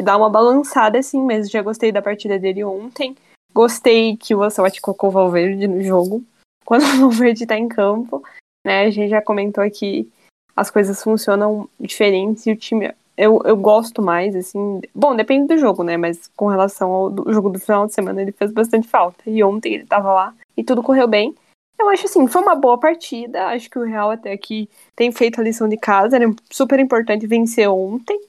dá 0.00 0.16
uma 0.16 0.30
balançada, 0.30 0.98
assim 0.98 1.20
mesmo. 1.20 1.50
Já 1.50 1.62
gostei 1.62 1.92
da 1.92 2.00
partida 2.00 2.38
dele 2.38 2.64
ontem. 2.64 3.16
Gostei 3.52 4.16
que 4.16 4.34
o 4.34 4.42
Ancelotti 4.42 4.80
colocou 4.80 5.10
o 5.10 5.12
Valverde 5.12 5.66
no 5.66 5.82
jogo. 5.82 6.24
Quando 6.64 6.84
o 6.84 7.00
Valverde 7.00 7.46
tá 7.46 7.58
em 7.58 7.68
campo, 7.68 8.22
né? 8.64 8.84
A 8.84 8.90
gente 8.90 9.10
já 9.10 9.20
comentou 9.20 9.62
aqui 9.62 10.10
as 10.54 10.70
coisas 10.70 11.02
funcionam 11.02 11.68
diferentes 11.80 12.46
e 12.46 12.52
o 12.52 12.56
time 12.56 12.94
eu, 13.16 13.40
eu 13.44 13.56
gosto 13.56 14.00
mais, 14.02 14.34
assim. 14.34 14.80
Bom, 14.94 15.14
depende 15.14 15.48
do 15.48 15.58
jogo, 15.58 15.82
né? 15.82 15.96
Mas 15.96 16.28
com 16.36 16.46
relação 16.48 16.90
ao 16.90 17.10
do- 17.10 17.32
jogo 17.32 17.50
do 17.50 17.58
final 17.58 17.86
de 17.86 17.94
semana, 17.94 18.22
ele 18.22 18.32
fez 18.32 18.52
bastante 18.52 18.88
falta. 18.88 19.22
E 19.26 19.42
ontem 19.42 19.74
ele 19.74 19.86
tava 19.86 20.12
lá 20.12 20.34
e 20.56 20.64
tudo 20.64 20.82
correu 20.82 21.06
bem. 21.06 21.34
Eu 21.78 21.88
acho 21.88 22.06
assim, 22.06 22.26
foi 22.26 22.42
uma 22.42 22.54
boa 22.54 22.78
partida. 22.78 23.46
Acho 23.48 23.68
que 23.70 23.78
o 23.78 23.84
Real 23.84 24.10
até 24.10 24.32
aqui 24.32 24.68
tem 24.94 25.10
feito 25.12 25.40
a 25.40 25.44
lição 25.44 25.68
de 25.68 25.76
casa. 25.76 26.16
Era 26.16 26.32
super 26.50 26.78
importante 26.78 27.26
vencer 27.26 27.68
ontem, 27.68 28.20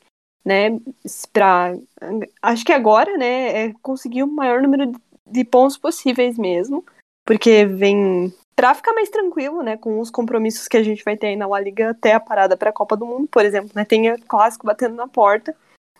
né? 0.45 0.79
Pra, 1.31 1.75
acho 2.41 2.65
que 2.65 2.73
agora, 2.73 3.17
né, 3.17 3.67
é 3.67 3.73
conseguir 3.81 4.23
o 4.23 4.27
maior 4.27 4.61
número 4.61 4.91
de 5.25 5.43
pontos 5.45 5.77
possíveis 5.77 6.37
mesmo. 6.37 6.83
Porque 7.25 7.65
vem 7.65 8.33
pra 8.55 8.73
ficar 8.73 8.93
mais 8.93 9.09
tranquilo, 9.09 9.61
né, 9.63 9.77
com 9.77 9.99
os 9.99 10.09
compromissos 10.09 10.67
que 10.67 10.77
a 10.77 10.83
gente 10.83 11.03
vai 11.03 11.17
ter 11.17 11.27
aí 11.27 11.35
na 11.35 11.47
La 11.47 11.59
Liga 11.59 11.91
até 11.91 12.13
a 12.13 12.19
parada 12.19 12.55
pra 12.55 12.71
Copa 12.71 12.95
do 12.95 13.05
Mundo, 13.05 13.27
por 13.27 13.45
exemplo, 13.45 13.71
né, 13.75 13.85
tem 13.85 14.11
o 14.11 14.19
clássico 14.25 14.65
batendo 14.65 14.95
na 14.95 15.07
porta, 15.07 15.55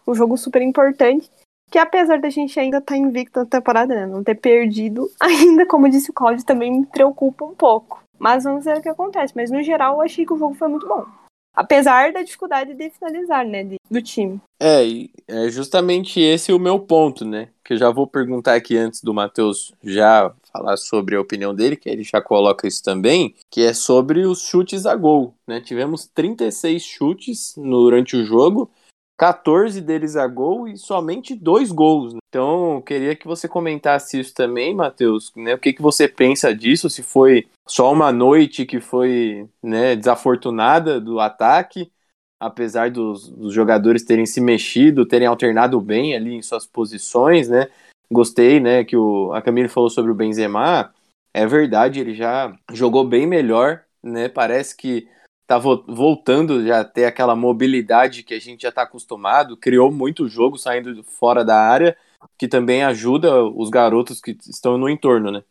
um 0.07 0.13
jogo 0.13 0.37
super 0.37 0.61
importante, 0.61 1.29
que 1.71 1.79
apesar 1.79 2.19
da 2.19 2.29
gente 2.29 2.59
ainda 2.59 2.77
estar 2.77 2.95
invicto 2.95 3.39
na 3.39 3.45
temporada, 3.45 3.95
né, 3.95 4.05
não 4.05 4.23
ter 4.23 4.35
perdido, 4.35 5.09
ainda, 5.19 5.65
como 5.65 5.89
disse 5.89 6.11
o 6.11 6.13
Claudio, 6.13 6.45
também 6.45 6.71
me 6.71 6.85
preocupa 6.85 7.45
um 7.45 7.55
pouco. 7.55 8.03
Mas 8.19 8.43
vamos 8.43 8.63
ver 8.63 8.77
o 8.77 8.81
que 8.81 8.89
acontece, 8.89 9.33
mas 9.35 9.49
no 9.49 9.61
geral 9.63 9.95
eu 9.95 10.01
achei 10.01 10.25
que 10.25 10.33
o 10.33 10.37
jogo 10.37 10.53
foi 10.53 10.67
muito 10.67 10.87
bom. 10.87 11.05
Apesar 11.53 12.11
da 12.11 12.23
dificuldade 12.23 12.73
de 12.73 12.89
finalizar, 12.89 13.45
né, 13.45 13.63
de- 13.63 13.75
do 13.89 14.01
time. 14.01 14.41
É, 14.59 14.83
é 15.27 15.49
justamente 15.49 16.19
esse 16.19 16.51
o 16.51 16.59
meu 16.59 16.79
ponto, 16.79 17.23
né? 17.23 17.49
Que 17.63 17.73
eu 17.73 17.77
já 17.77 17.91
vou 17.91 18.07
perguntar 18.07 18.55
aqui 18.55 18.75
antes 18.75 19.01
do 19.03 19.13
Matheus 19.13 19.71
já 19.83 20.33
falar 20.51 20.77
sobre 20.77 21.15
a 21.15 21.21
opinião 21.21 21.53
dele, 21.53 21.75
que 21.75 21.89
ele 21.89 22.03
já 22.03 22.21
coloca 22.21 22.67
isso 22.67 22.83
também, 22.83 23.35
que 23.49 23.61
é 23.61 23.73
sobre 23.73 24.25
os 24.25 24.41
chutes 24.41 24.85
a 24.85 24.95
gol, 24.95 25.33
né? 25.47 25.61
Tivemos 25.61 26.07
36 26.07 26.83
chutes 26.83 27.53
durante 27.57 28.15
o 28.15 28.25
jogo, 28.25 28.69
14 29.17 29.79
deles 29.79 30.15
a 30.15 30.27
gol 30.27 30.67
e 30.67 30.77
somente 30.77 31.35
dois 31.35 31.71
gols. 31.71 32.13
né? 32.13 32.19
Então, 32.29 32.81
queria 32.81 33.15
que 33.15 33.27
você 33.27 33.47
comentasse 33.47 34.19
isso 34.19 34.33
também, 34.33 34.73
Matheus, 34.73 35.31
né? 35.35 35.53
O 35.53 35.59
que, 35.59 35.71
que 35.71 35.81
você 35.81 36.07
pensa 36.07 36.53
disso? 36.53 36.89
Se 36.89 37.03
foi 37.03 37.47
só 37.67 37.91
uma 37.93 38.11
noite 38.11 38.65
que 38.65 38.79
foi 38.79 39.47
né, 39.61 39.95
desafortunada 39.95 40.99
do 40.99 41.19
ataque, 41.19 41.91
apesar 42.39 42.89
dos, 42.89 43.29
dos 43.29 43.53
jogadores 43.53 44.03
terem 44.03 44.25
se 44.25 44.41
mexido, 44.41 45.05
terem 45.05 45.27
alternado 45.27 45.79
bem 45.79 46.15
ali 46.15 46.33
em 46.33 46.41
suas 46.41 46.65
posições, 46.65 47.47
né? 47.47 47.69
Gostei, 48.11 48.59
né, 48.59 48.83
que 48.83 48.97
o, 48.97 49.31
a 49.33 49.41
Camille 49.41 49.69
falou 49.69 49.89
sobre 49.89 50.11
o 50.11 50.15
Benzema. 50.15 50.93
É 51.33 51.45
verdade, 51.47 51.99
ele 51.99 52.13
já 52.13 52.53
jogou 52.71 53.07
bem 53.07 53.25
melhor, 53.25 53.83
né? 54.03 54.27
Parece 54.27 54.75
que 54.75 55.07
tá 55.47 55.57
vo- 55.57 55.83
voltando 55.87 56.65
já 56.65 56.81
a 56.81 56.85
ter 56.85 57.05
aquela 57.05 57.35
mobilidade 57.35 58.23
que 58.23 58.33
a 58.33 58.39
gente 58.39 58.61
já 58.61 58.71
tá 58.71 58.83
acostumado, 58.83 59.57
criou 59.57 59.91
muito 59.91 60.27
jogo 60.27 60.57
saindo 60.57 61.03
fora 61.03 61.43
da 61.43 61.57
área, 61.59 61.95
que 62.37 62.47
também 62.47 62.83
ajuda 62.83 63.43
os 63.43 63.69
garotos 63.69 64.21
que 64.21 64.37
estão 64.47 64.77
no 64.77 64.89
entorno, 64.89 65.31
né? 65.31 65.43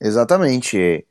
Exatamente. 0.00 1.06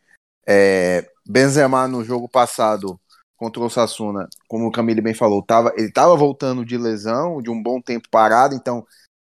É, 0.48 1.10
Benzema 1.28 1.88
no 1.88 2.04
jogo 2.04 2.30
passado 2.30 3.00
contra 3.36 3.62
o 3.62 3.70
Sassuna, 3.70 4.28
como 4.48 4.68
o 4.68 4.72
Camille 4.72 5.02
bem 5.02 5.14
falou, 5.14 5.44
tava, 5.44 5.74
ele 5.76 5.88
estava 5.90 6.16
voltando 6.16 6.64
de 6.64 6.78
lesão, 6.78 7.42
de 7.42 7.50
um 7.50 7.62
bom 7.62 7.82
tempo 7.82 8.08
parado, 8.10 8.56
então 8.56 8.86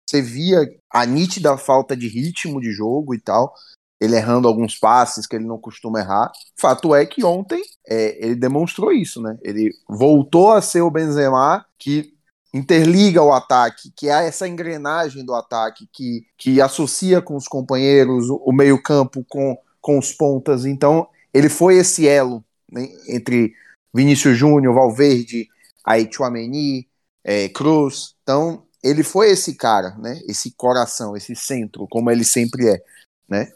você 0.09 0.21
via 0.21 0.59
a 0.89 1.05
nítida 1.05 1.55
falta 1.57 1.95
de 1.95 2.07
ritmo 2.07 2.59
de 2.59 2.71
jogo 2.71 3.13
e 3.13 3.19
tal, 3.19 3.53
ele 3.99 4.15
errando 4.15 4.47
alguns 4.47 4.77
passes 4.77 5.27
que 5.27 5.35
ele 5.35 5.45
não 5.45 5.57
costuma 5.57 5.99
errar. 5.99 6.31
Fato 6.57 6.95
é 6.95 7.05
que 7.05 7.23
ontem 7.23 7.61
é, 7.87 8.25
ele 8.25 8.35
demonstrou 8.35 8.91
isso, 8.91 9.21
né? 9.21 9.37
Ele 9.41 9.71
voltou 9.87 10.51
a 10.51 10.61
ser 10.61 10.81
o 10.81 10.91
Benzema 10.91 11.65
que 11.77 12.13
interliga 12.53 13.21
o 13.21 13.33
ataque, 13.33 13.91
que 13.95 14.07
é 14.07 14.27
essa 14.27 14.47
engrenagem 14.47 15.23
do 15.23 15.35
ataque 15.35 15.87
que, 15.91 16.25
que 16.37 16.61
associa 16.61 17.21
com 17.21 17.35
os 17.35 17.47
companheiros 17.47 18.27
o, 18.29 18.51
meio-campo 18.51 19.23
com, 19.27 19.57
com 19.81 19.99
os 19.99 20.11
pontas. 20.11 20.65
Então, 20.65 21.07
ele 21.33 21.49
foi 21.49 21.75
esse 21.75 22.07
elo 22.07 22.43
né, 22.71 22.87
entre 23.07 23.53
Vinícius 23.93 24.37
Júnior, 24.37 24.73
Valverde, 24.73 25.47
aí 25.85 26.09
Chouameni, 26.11 26.87
é, 27.23 27.49
Cruz. 27.49 28.15
Então, 28.23 28.63
ele 28.83 29.03
foi 29.03 29.31
esse 29.31 29.55
cara, 29.55 29.95
né? 29.97 30.19
Esse 30.27 30.51
coração, 30.51 31.15
esse 31.15 31.35
centro, 31.35 31.87
como 31.87 32.09
ele 32.09 32.23
sempre 32.23 32.69
é, 32.69 32.81
né? 33.27 33.51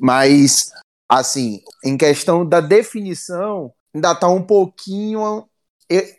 Mas, 0.00 0.72
assim, 1.08 1.60
em 1.84 1.96
questão 1.96 2.46
da 2.46 2.60
definição, 2.60 3.72
ainda 3.94 4.14
tá 4.14 4.28
um 4.28 4.42
pouquinho. 4.42 5.46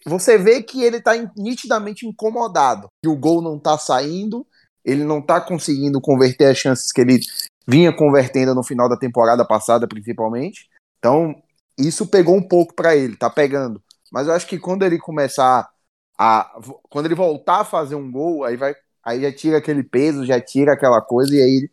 Você 0.05 0.37
vê 0.37 0.61
que 0.61 0.83
ele 0.83 1.01
tá 1.01 1.13
nitidamente 1.35 2.05
incomodado, 2.05 2.87
que 3.03 3.09
o 3.09 3.15
gol 3.15 3.41
não 3.41 3.57
tá 3.57 3.77
saindo, 3.77 4.45
ele 4.83 5.03
não 5.03 5.21
tá 5.21 5.41
conseguindo 5.41 5.99
converter 5.99 6.45
as 6.45 6.57
chances 6.57 6.91
que 6.91 7.01
ele 7.01 7.19
vinha 7.67 7.91
convertendo 7.91 8.53
no 8.53 8.63
final 8.63 8.87
da 8.87 8.95
temporada 8.95 9.43
passada, 9.43 9.87
principalmente. 9.87 10.69
Então, 10.99 11.35
isso 11.77 12.05
pegou 12.07 12.35
um 12.35 12.47
pouco 12.47 12.75
para 12.75 12.95
ele, 12.95 13.15
tá 13.17 13.29
pegando. 13.29 13.81
Mas 14.11 14.27
eu 14.27 14.33
acho 14.33 14.47
que 14.47 14.59
quando 14.59 14.83
ele 14.83 14.99
começar 14.99 15.67
a. 16.17 16.59
Quando 16.89 17.05
ele 17.07 17.15
voltar 17.15 17.61
a 17.61 17.65
fazer 17.65 17.95
um 17.95 18.11
gol, 18.11 18.43
aí 18.43 18.55
vai. 18.55 18.75
Aí 19.03 19.21
já 19.21 19.31
tira 19.31 19.57
aquele 19.57 19.83
peso, 19.83 20.25
já 20.25 20.39
tira 20.39 20.73
aquela 20.73 21.01
coisa 21.01 21.35
e 21.35 21.41
aí 21.41 21.69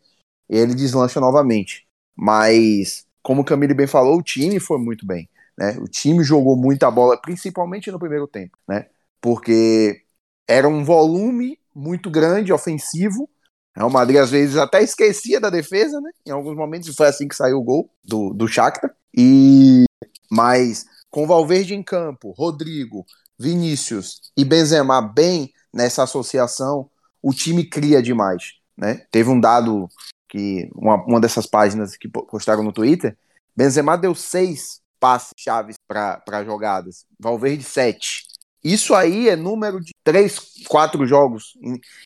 ele 0.55 0.73
deslancha 0.73 1.19
novamente. 1.19 1.87
Mas, 2.15 3.05
como 3.21 3.41
o 3.41 3.45
Camille 3.45 3.73
bem 3.73 3.87
falou, 3.87 4.17
o 4.17 4.23
time 4.23 4.59
foi 4.59 4.77
muito 4.77 5.05
bem. 5.05 5.29
Né? 5.57 5.77
O 5.79 5.85
time 5.85 6.23
jogou 6.23 6.55
muita 6.55 6.89
bola, 6.89 7.19
principalmente 7.19 7.91
no 7.91 7.99
primeiro 7.99 8.27
tempo, 8.27 8.57
né? 8.67 8.87
Porque 9.21 10.01
era 10.47 10.67
um 10.67 10.83
volume 10.83 11.59
muito 11.73 12.09
grande, 12.09 12.51
ofensivo. 12.51 13.29
O 13.75 13.89
Madrid 13.89 14.19
às 14.19 14.29
vezes 14.29 14.57
até 14.57 14.83
esquecia 14.83 15.39
da 15.39 15.49
defesa, 15.49 15.99
né? 15.99 16.11
Em 16.25 16.31
alguns 16.31 16.55
momentos 16.55 16.95
foi 16.95 17.07
assim 17.07 17.27
que 17.27 17.35
saiu 17.35 17.57
o 17.57 17.63
gol 17.63 17.89
do, 18.03 18.33
do 18.33 18.47
Shakhtar. 18.47 18.93
E 19.15 19.85
mas 20.29 20.85
com 21.09 21.27
Valverde 21.27 21.75
em 21.75 21.83
campo, 21.83 22.31
Rodrigo, 22.31 23.05
Vinícius 23.37 24.31
e 24.35 24.43
Benzema 24.43 25.01
bem 25.01 25.51
nessa 25.71 26.03
associação, 26.03 26.89
o 27.21 27.33
time 27.33 27.63
cria 27.63 28.01
demais, 28.01 28.53
né? 28.77 29.05
Teve 29.11 29.29
um 29.29 29.39
dado 29.39 29.87
que 30.33 30.67
uma, 30.73 30.95
uma 31.05 31.21
dessas 31.21 31.45
páginas 31.45 31.95
que 31.95 32.09
postaram 32.09 32.63
no 32.63 32.73
Twitter, 32.73 33.15
Benzema 33.55 33.95
deu 33.95 34.15
seis 34.15 34.81
passes 34.99 35.29
chaves 35.37 35.75
para 35.87 36.43
jogadas, 36.43 37.05
Valverde 37.19 37.63
sete. 37.63 38.25
Isso 38.63 38.95
aí 38.95 39.29
é 39.29 39.35
número 39.35 39.79
de 39.79 39.91
três, 40.03 40.39
quatro 40.67 41.05
jogos, 41.05 41.53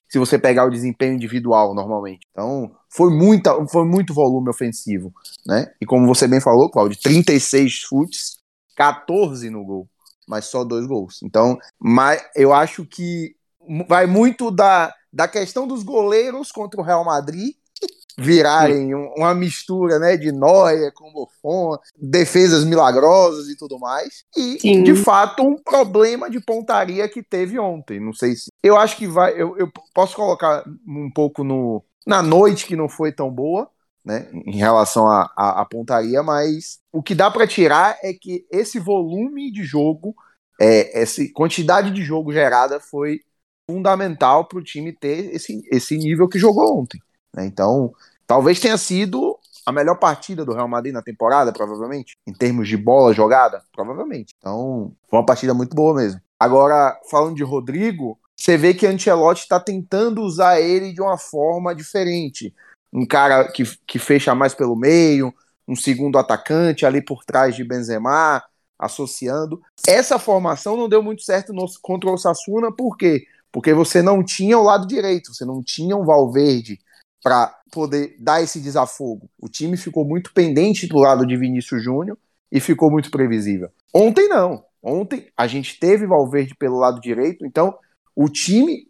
se 0.09 0.19
você 0.19 0.37
pegar 0.37 0.65
o 0.65 0.71
desempenho 0.71 1.13
individual 1.13 1.73
normalmente. 1.73 2.27
Então, 2.31 2.75
foi, 2.89 3.11
muita, 3.11 3.65
foi 3.67 3.85
muito 3.85 4.13
volume 4.13 4.49
ofensivo, 4.49 5.13
né? 5.45 5.71
E 5.79 5.85
como 5.85 6.05
você 6.05 6.27
bem 6.27 6.41
falou, 6.41 6.69
Claudio, 6.69 6.99
36 7.01 7.71
chutes, 7.71 8.37
14 8.75 9.49
no 9.49 9.63
gol, 9.63 9.87
mas 10.27 10.45
só 10.45 10.65
dois 10.65 10.85
gols. 10.85 11.21
Então, 11.23 11.57
mas 11.79 12.21
eu 12.35 12.51
acho 12.51 12.83
que 12.83 13.35
vai 13.87 14.05
muito 14.05 14.51
da, 14.51 14.93
da 15.13 15.27
questão 15.29 15.65
dos 15.65 15.83
goleiros 15.83 16.51
contra 16.51 16.81
o 16.81 16.83
Real 16.83 17.05
Madrid 17.05 17.55
virarem 18.17 18.95
uma 18.95 19.33
mistura 19.35 19.99
né, 19.99 20.17
de 20.17 20.31
Noia 20.31 20.91
com 20.91 21.13
Buffon, 21.13 21.77
defesas 21.95 22.65
milagrosas 22.65 23.47
e 23.47 23.55
tudo 23.55 23.77
mais. 23.77 24.23
E, 24.35 24.59
Sim. 24.59 24.83
de 24.83 24.95
fato, 24.95 25.43
um 25.43 25.55
problema 25.55 26.29
de 26.29 26.39
pontaria 26.39 27.07
que 27.07 27.21
teve 27.21 27.59
ontem. 27.59 27.99
Não 27.99 28.13
sei 28.13 28.35
se. 28.35 28.47
Eu 28.63 28.75
acho 28.75 28.97
que 28.97 29.07
vai. 29.07 29.39
Eu, 29.39 29.55
eu 29.57 29.71
posso 29.93 30.15
colocar 30.15 30.63
um 30.87 31.11
pouco 31.13 31.43
no, 31.43 31.83
na 32.05 32.23
noite 32.23 32.65
que 32.65 32.75
não 32.75 32.89
foi 32.89 33.11
tão 33.11 33.29
boa. 33.29 33.69
Né, 34.05 34.29
em 34.45 34.55
relação 34.55 35.05
à 35.05 35.67
pontaria, 35.69 36.23
mas 36.23 36.79
o 36.93 37.03
que 37.03 37.13
dá 37.13 37.29
para 37.29 37.45
tirar 37.45 37.99
é 38.01 38.13
que 38.13 38.47
esse 38.49 38.79
volume 38.79 39.51
de 39.51 39.65
jogo, 39.65 40.15
é, 40.61 41.01
essa 41.01 41.21
quantidade 41.33 41.91
de 41.91 42.01
jogo 42.01 42.31
gerada 42.31 42.79
foi 42.79 43.19
fundamental 43.69 44.47
para 44.47 44.59
o 44.59 44.63
time 44.63 44.93
ter 44.93 45.35
esse, 45.35 45.61
esse 45.69 45.97
nível 45.97 46.29
que 46.29 46.39
jogou 46.39 46.79
ontem. 46.79 47.01
Né? 47.37 47.45
Então, 47.45 47.93
talvez 48.25 48.59
tenha 48.59 48.77
sido 48.77 49.37
a 49.63 49.71
melhor 49.71 49.95
partida 49.95 50.43
do 50.43 50.53
Real 50.53 50.67
Madrid 50.67 50.93
na 50.93 51.03
temporada, 51.03 51.53
provavelmente, 51.53 52.17
em 52.25 52.33
termos 52.33 52.67
de 52.67 52.75
bola 52.75 53.13
jogada, 53.13 53.61
provavelmente. 53.71 54.33
Então, 54.39 54.91
foi 55.07 55.19
uma 55.19 55.25
partida 55.25 55.53
muito 55.53 55.75
boa 55.75 55.93
mesmo. 55.93 56.19
Agora, 56.39 56.99
falando 57.09 57.35
de 57.35 57.43
Rodrigo, 57.43 58.17
você 58.35 58.57
vê 58.57 58.73
que 58.73 58.87
Ancelotti 58.87 59.41
está 59.41 59.59
tentando 59.59 60.21
usar 60.21 60.59
ele 60.59 60.93
de 60.93 61.01
uma 61.01 61.17
forma 61.17 61.75
diferente. 61.75 62.53
Um 62.91 63.05
cara 63.05 63.51
que, 63.51 63.63
que 63.85 63.99
fecha 63.99 64.33
mais 64.33 64.53
pelo 64.53 64.75
meio, 64.75 65.33
um 65.67 65.75
segundo 65.75 66.17
atacante 66.17 66.85
ali 66.85 67.01
por 67.01 67.25
trás 67.25 67.55
de 67.55 67.63
Benzema, 67.63 68.41
associando. 68.79 69.61
Essa 69.85 70.17
formação 70.17 70.77
não 70.77 70.87
deu 70.87 71.03
muito 71.03 71.23
certo 71.23 71.51
no, 71.51 71.65
contra 71.81 72.09
o 72.09 72.17
Sassuna, 72.17 72.71
por 72.71 72.95
quê? 72.95 73.25
Porque 73.51 73.73
você 73.73 74.01
não 74.01 74.23
tinha 74.23 74.57
o 74.57 74.63
lado 74.63 74.87
direito, 74.87 75.33
você 75.33 75.43
não 75.43 75.61
tinha 75.61 75.97
um 75.97 76.05
Valverde, 76.05 76.79
para 77.23 77.47
poder 77.71 78.15
dar 78.19 78.41
esse 78.41 78.59
desafogo. 78.59 79.29
O 79.39 79.49
time 79.49 79.75
ficou 79.77 80.05
muito 80.05 80.33
pendente 80.33 80.87
do 80.87 80.97
lado 80.97 81.25
de 81.25 81.35
Vinícius 81.35 81.83
Júnior 81.83 82.17
e 82.51 82.59
ficou 82.59 82.89
muito 82.89 83.11
previsível. 83.11 83.69
Ontem 83.93 84.27
não. 84.27 84.63
Ontem 84.81 85.29
a 85.35 85.47
gente 85.47 85.79
teve 85.79 86.05
Valverde 86.05 86.55
pelo 86.55 86.77
lado 86.77 87.01
direito, 87.01 87.45
então 87.45 87.77
o 88.15 88.29
time 88.29 88.87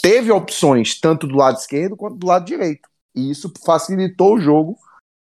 teve 0.00 0.30
opções 0.30 0.98
tanto 0.98 1.26
do 1.26 1.36
lado 1.36 1.58
esquerdo 1.58 1.96
quanto 1.96 2.16
do 2.16 2.26
lado 2.26 2.44
direito. 2.44 2.88
E 3.14 3.30
isso 3.30 3.52
facilitou 3.64 4.34
o 4.34 4.40
jogo, 4.40 4.76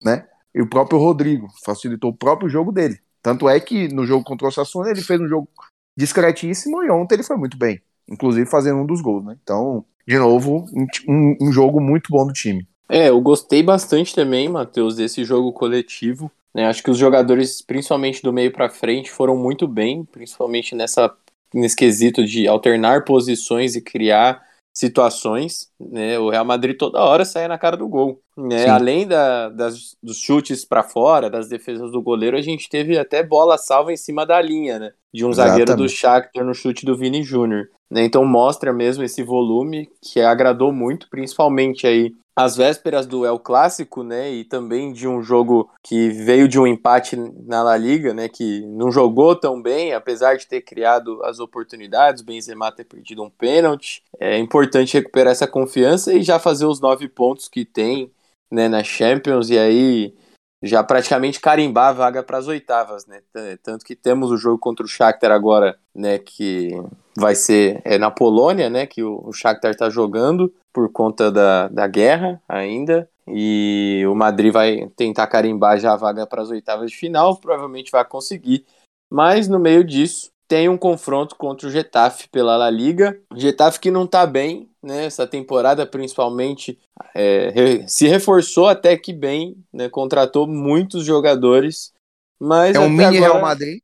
né? 0.02 0.26
E 0.54 0.60
o 0.60 0.68
próprio 0.68 0.98
Rodrigo 0.98 1.48
facilitou 1.64 2.10
o 2.10 2.16
próprio 2.16 2.48
jogo 2.48 2.72
dele. 2.72 2.98
Tanto 3.22 3.48
é 3.48 3.58
que 3.60 3.88
no 3.88 4.04
jogo 4.04 4.24
contra 4.24 4.48
o 4.48 4.50
Sassuna 4.50 4.90
ele 4.90 5.02
fez 5.02 5.20
um 5.20 5.28
jogo 5.28 5.48
discretíssimo 5.96 6.82
e 6.82 6.90
ontem 6.90 7.14
ele 7.14 7.22
foi 7.22 7.36
muito 7.36 7.56
bem, 7.56 7.80
inclusive 8.08 8.50
fazendo 8.50 8.80
um 8.80 8.86
dos 8.86 9.00
gols, 9.00 9.24
né? 9.24 9.38
Então, 9.42 9.84
de 10.06 10.18
novo, 10.18 10.66
um, 11.08 11.36
um 11.40 11.52
jogo 11.52 11.80
muito 11.80 12.08
bom 12.10 12.26
do 12.26 12.32
time. 12.32 12.66
É, 12.88 13.08
eu 13.08 13.20
gostei 13.20 13.62
bastante 13.62 14.14
também, 14.14 14.48
Matheus, 14.48 14.96
desse 14.96 15.24
jogo 15.24 15.52
coletivo. 15.52 16.30
Né? 16.54 16.66
Acho 16.66 16.82
que 16.82 16.90
os 16.90 16.98
jogadores, 16.98 17.62
principalmente 17.62 18.22
do 18.22 18.32
meio 18.32 18.52
para 18.52 18.68
frente, 18.68 19.10
foram 19.10 19.36
muito 19.36 19.66
bem, 19.66 20.04
principalmente 20.04 20.74
nessa 20.74 21.14
nesse 21.54 21.76
quesito 21.76 22.24
de 22.24 22.48
alternar 22.48 23.04
posições 23.04 23.76
e 23.76 23.80
criar 23.80 24.42
situações, 24.72 25.68
né? 25.78 26.18
O 26.18 26.30
Real 26.30 26.44
Madrid 26.44 26.76
toda 26.76 27.00
hora 27.00 27.24
sai 27.24 27.46
na 27.46 27.58
cara 27.58 27.76
do 27.76 27.86
gol, 27.86 28.20
né? 28.36 28.68
Além 28.68 29.06
da, 29.06 29.48
das, 29.50 29.96
dos 30.02 30.16
chutes 30.16 30.64
para 30.64 30.82
fora, 30.82 31.28
das 31.28 31.48
defesas 31.48 31.92
do 31.92 32.00
goleiro, 32.00 32.36
a 32.36 32.40
gente 32.40 32.68
teve 32.68 32.98
até 32.98 33.22
bola 33.22 33.58
salva 33.58 33.92
em 33.92 33.96
cima 33.96 34.24
da 34.24 34.40
linha, 34.40 34.78
né? 34.78 34.92
De 35.12 35.24
um 35.24 35.30
Exatamente. 35.30 35.58
zagueiro 35.58 35.76
do 35.76 35.88
Shakhtar 35.88 36.44
no 36.44 36.54
chute 36.54 36.86
do 36.86 36.96
Vini 36.96 37.22
Júnior. 37.22 37.68
Né? 37.90 38.04
Então 38.04 38.24
mostra 38.24 38.72
mesmo 38.72 39.04
esse 39.04 39.22
volume 39.22 39.90
que 40.00 40.20
agradou 40.22 40.72
muito, 40.72 41.10
principalmente 41.10 41.86
aí 41.86 42.14
às 42.34 42.56
vésperas 42.56 43.06
do 43.06 43.26
El 43.26 43.38
Clássico, 43.38 44.02
né, 44.02 44.30
e 44.32 44.44
também 44.44 44.92
de 44.92 45.06
um 45.06 45.22
jogo 45.22 45.70
que 45.82 46.08
veio 46.08 46.48
de 46.48 46.58
um 46.58 46.66
empate 46.66 47.16
na 47.16 47.62
La 47.62 47.76
Liga, 47.76 48.14
né, 48.14 48.28
que 48.28 48.64
não 48.66 48.90
jogou 48.90 49.36
tão 49.36 49.60
bem, 49.60 49.92
apesar 49.92 50.36
de 50.36 50.46
ter 50.46 50.62
criado 50.62 51.22
as 51.24 51.38
oportunidades, 51.38 52.22
Benzema 52.22 52.72
ter 52.72 52.84
perdido 52.84 53.22
um 53.22 53.30
pênalti. 53.30 54.02
É 54.18 54.38
importante 54.38 54.94
recuperar 54.94 55.32
essa 55.32 55.46
confiança 55.46 56.12
e 56.12 56.22
já 56.22 56.38
fazer 56.38 56.66
os 56.66 56.80
nove 56.80 57.08
pontos 57.08 57.48
que 57.48 57.64
tem, 57.64 58.10
né, 58.50 58.68
na 58.68 58.82
Champions 58.82 59.50
e 59.50 59.58
aí 59.58 60.14
já 60.62 60.82
praticamente 60.84 61.40
carimbar 61.40 61.88
a 61.88 61.92
vaga 61.92 62.22
para 62.22 62.38
as 62.38 62.46
oitavas, 62.46 63.06
né? 63.06 63.20
Tanto 63.62 63.84
que 63.84 63.96
temos 63.96 64.30
o 64.30 64.36
jogo 64.36 64.58
contra 64.58 64.84
o 64.84 64.88
Shakhtar 64.88 65.32
agora, 65.32 65.76
né, 65.94 66.18
que 66.18 66.70
vai 67.16 67.34
ser 67.34 67.80
é 67.84 67.98
na 67.98 68.10
Polônia, 68.10 68.70
né, 68.70 68.86
que 68.86 69.02
o, 69.02 69.20
o 69.26 69.32
Shakhtar 69.32 69.72
está 69.72 69.90
jogando 69.90 70.52
por 70.72 70.90
conta 70.90 71.30
da, 71.30 71.68
da 71.68 71.86
guerra 71.86 72.40
ainda, 72.48 73.08
e 73.26 74.04
o 74.08 74.14
Madrid 74.14 74.52
vai 74.52 74.88
tentar 74.96 75.26
carimbar 75.26 75.78
já 75.78 75.92
a 75.92 75.96
vaga 75.96 76.26
para 76.26 76.42
as 76.42 76.50
oitavas 76.50 76.90
de 76.90 76.96
final, 76.96 77.36
provavelmente 77.36 77.90
vai 77.90 78.04
conseguir. 78.04 78.64
Mas 79.10 79.48
no 79.48 79.58
meio 79.58 79.84
disso, 79.84 80.30
tem 80.52 80.68
um 80.68 80.76
confronto 80.76 81.34
contra 81.34 81.66
o 81.66 81.70
Getafe 81.70 82.28
pela 82.28 82.58
La 82.58 82.68
Liga. 82.68 83.18
O 83.34 83.40
Getafe 83.40 83.80
que 83.80 83.90
não 83.90 84.06
tá 84.06 84.26
bem, 84.26 84.68
né? 84.82 85.06
Essa 85.06 85.26
temporada, 85.26 85.86
principalmente, 85.86 86.78
é, 87.14 87.86
se 87.88 88.06
reforçou 88.06 88.68
até 88.68 88.94
que 88.94 89.14
bem, 89.14 89.56
né? 89.72 89.88
Contratou 89.88 90.46
muitos 90.46 91.06
jogadores. 91.06 91.90
Mas 92.38 92.76
É 92.76 92.80
um 92.80 92.90
mini 92.90 93.16
agora... 93.16 93.32
Real 93.32 93.40
Madrid. 93.40 93.80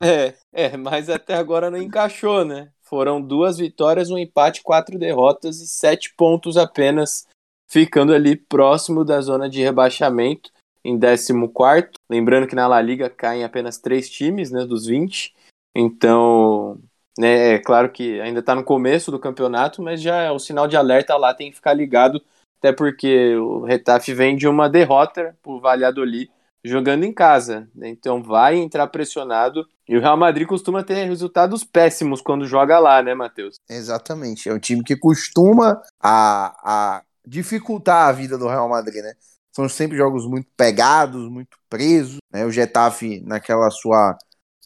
É, 0.00 0.34
é, 0.52 0.76
mas 0.76 1.10
até 1.10 1.34
agora 1.34 1.72
não 1.72 1.78
encaixou, 1.78 2.44
né? 2.44 2.70
Foram 2.82 3.20
duas 3.20 3.58
vitórias, 3.58 4.08
um 4.08 4.16
empate, 4.16 4.62
quatro 4.62 4.96
derrotas 4.96 5.60
e 5.60 5.66
sete 5.66 6.14
pontos 6.16 6.56
apenas, 6.56 7.26
ficando 7.68 8.14
ali 8.14 8.36
próximo 8.36 9.04
da 9.04 9.20
zona 9.20 9.50
de 9.50 9.60
rebaixamento, 9.60 10.52
em 10.84 10.96
14. 11.00 11.88
Lembrando 12.08 12.46
que 12.46 12.54
na 12.54 12.68
La 12.68 12.80
Liga 12.80 13.10
caem 13.10 13.42
apenas 13.42 13.78
três 13.78 14.08
times, 14.08 14.52
né, 14.52 14.64
dos 14.64 14.86
20. 14.86 15.34
Então, 15.74 16.78
né, 17.18 17.54
é 17.54 17.58
claro 17.58 17.90
que 17.90 18.20
ainda 18.20 18.40
está 18.40 18.54
no 18.54 18.64
começo 18.64 19.10
do 19.10 19.18
campeonato, 19.18 19.82
mas 19.82 20.00
já 20.00 20.22
é 20.22 20.30
o 20.30 20.38
sinal 20.38 20.68
de 20.68 20.76
alerta 20.76 21.16
lá 21.16 21.34
tem 21.34 21.50
que 21.50 21.56
ficar 21.56 21.72
ligado, 21.72 22.22
até 22.58 22.72
porque 22.72 23.34
o 23.36 23.64
Retafe 23.64 24.14
vem 24.14 24.36
de 24.36 24.46
uma 24.46 24.68
derrota 24.68 25.36
por 25.42 25.60
Valladolid 25.60 26.30
jogando 26.64 27.04
em 27.04 27.12
casa, 27.12 27.68
né? 27.74 27.88
então 27.88 28.22
vai 28.22 28.56
entrar 28.56 28.86
pressionado. 28.86 29.66
E 29.88 29.96
o 29.96 30.00
Real 30.00 30.16
Madrid 30.16 30.46
costuma 30.46 30.84
ter 30.84 31.04
resultados 31.04 31.64
péssimos 31.64 32.20
quando 32.20 32.46
joga 32.46 32.78
lá, 32.78 33.02
né, 33.02 33.14
Matheus? 33.14 33.56
Exatamente. 33.68 34.48
É 34.48 34.54
um 34.54 34.58
time 34.58 34.84
que 34.84 34.96
costuma 34.96 35.82
a, 36.00 36.54
a 36.62 37.02
dificultar 37.26 38.08
a 38.08 38.12
vida 38.12 38.38
do 38.38 38.46
Real 38.46 38.68
Madrid, 38.68 39.02
né? 39.02 39.14
São 39.54 39.68
sempre 39.68 39.98
jogos 39.98 40.24
muito 40.26 40.48
pegados, 40.56 41.28
muito 41.28 41.58
presos, 41.68 42.18
né? 42.32 42.44
O 42.46 42.50
Getafe 42.50 43.20
naquela 43.26 43.68
sua 43.70 44.16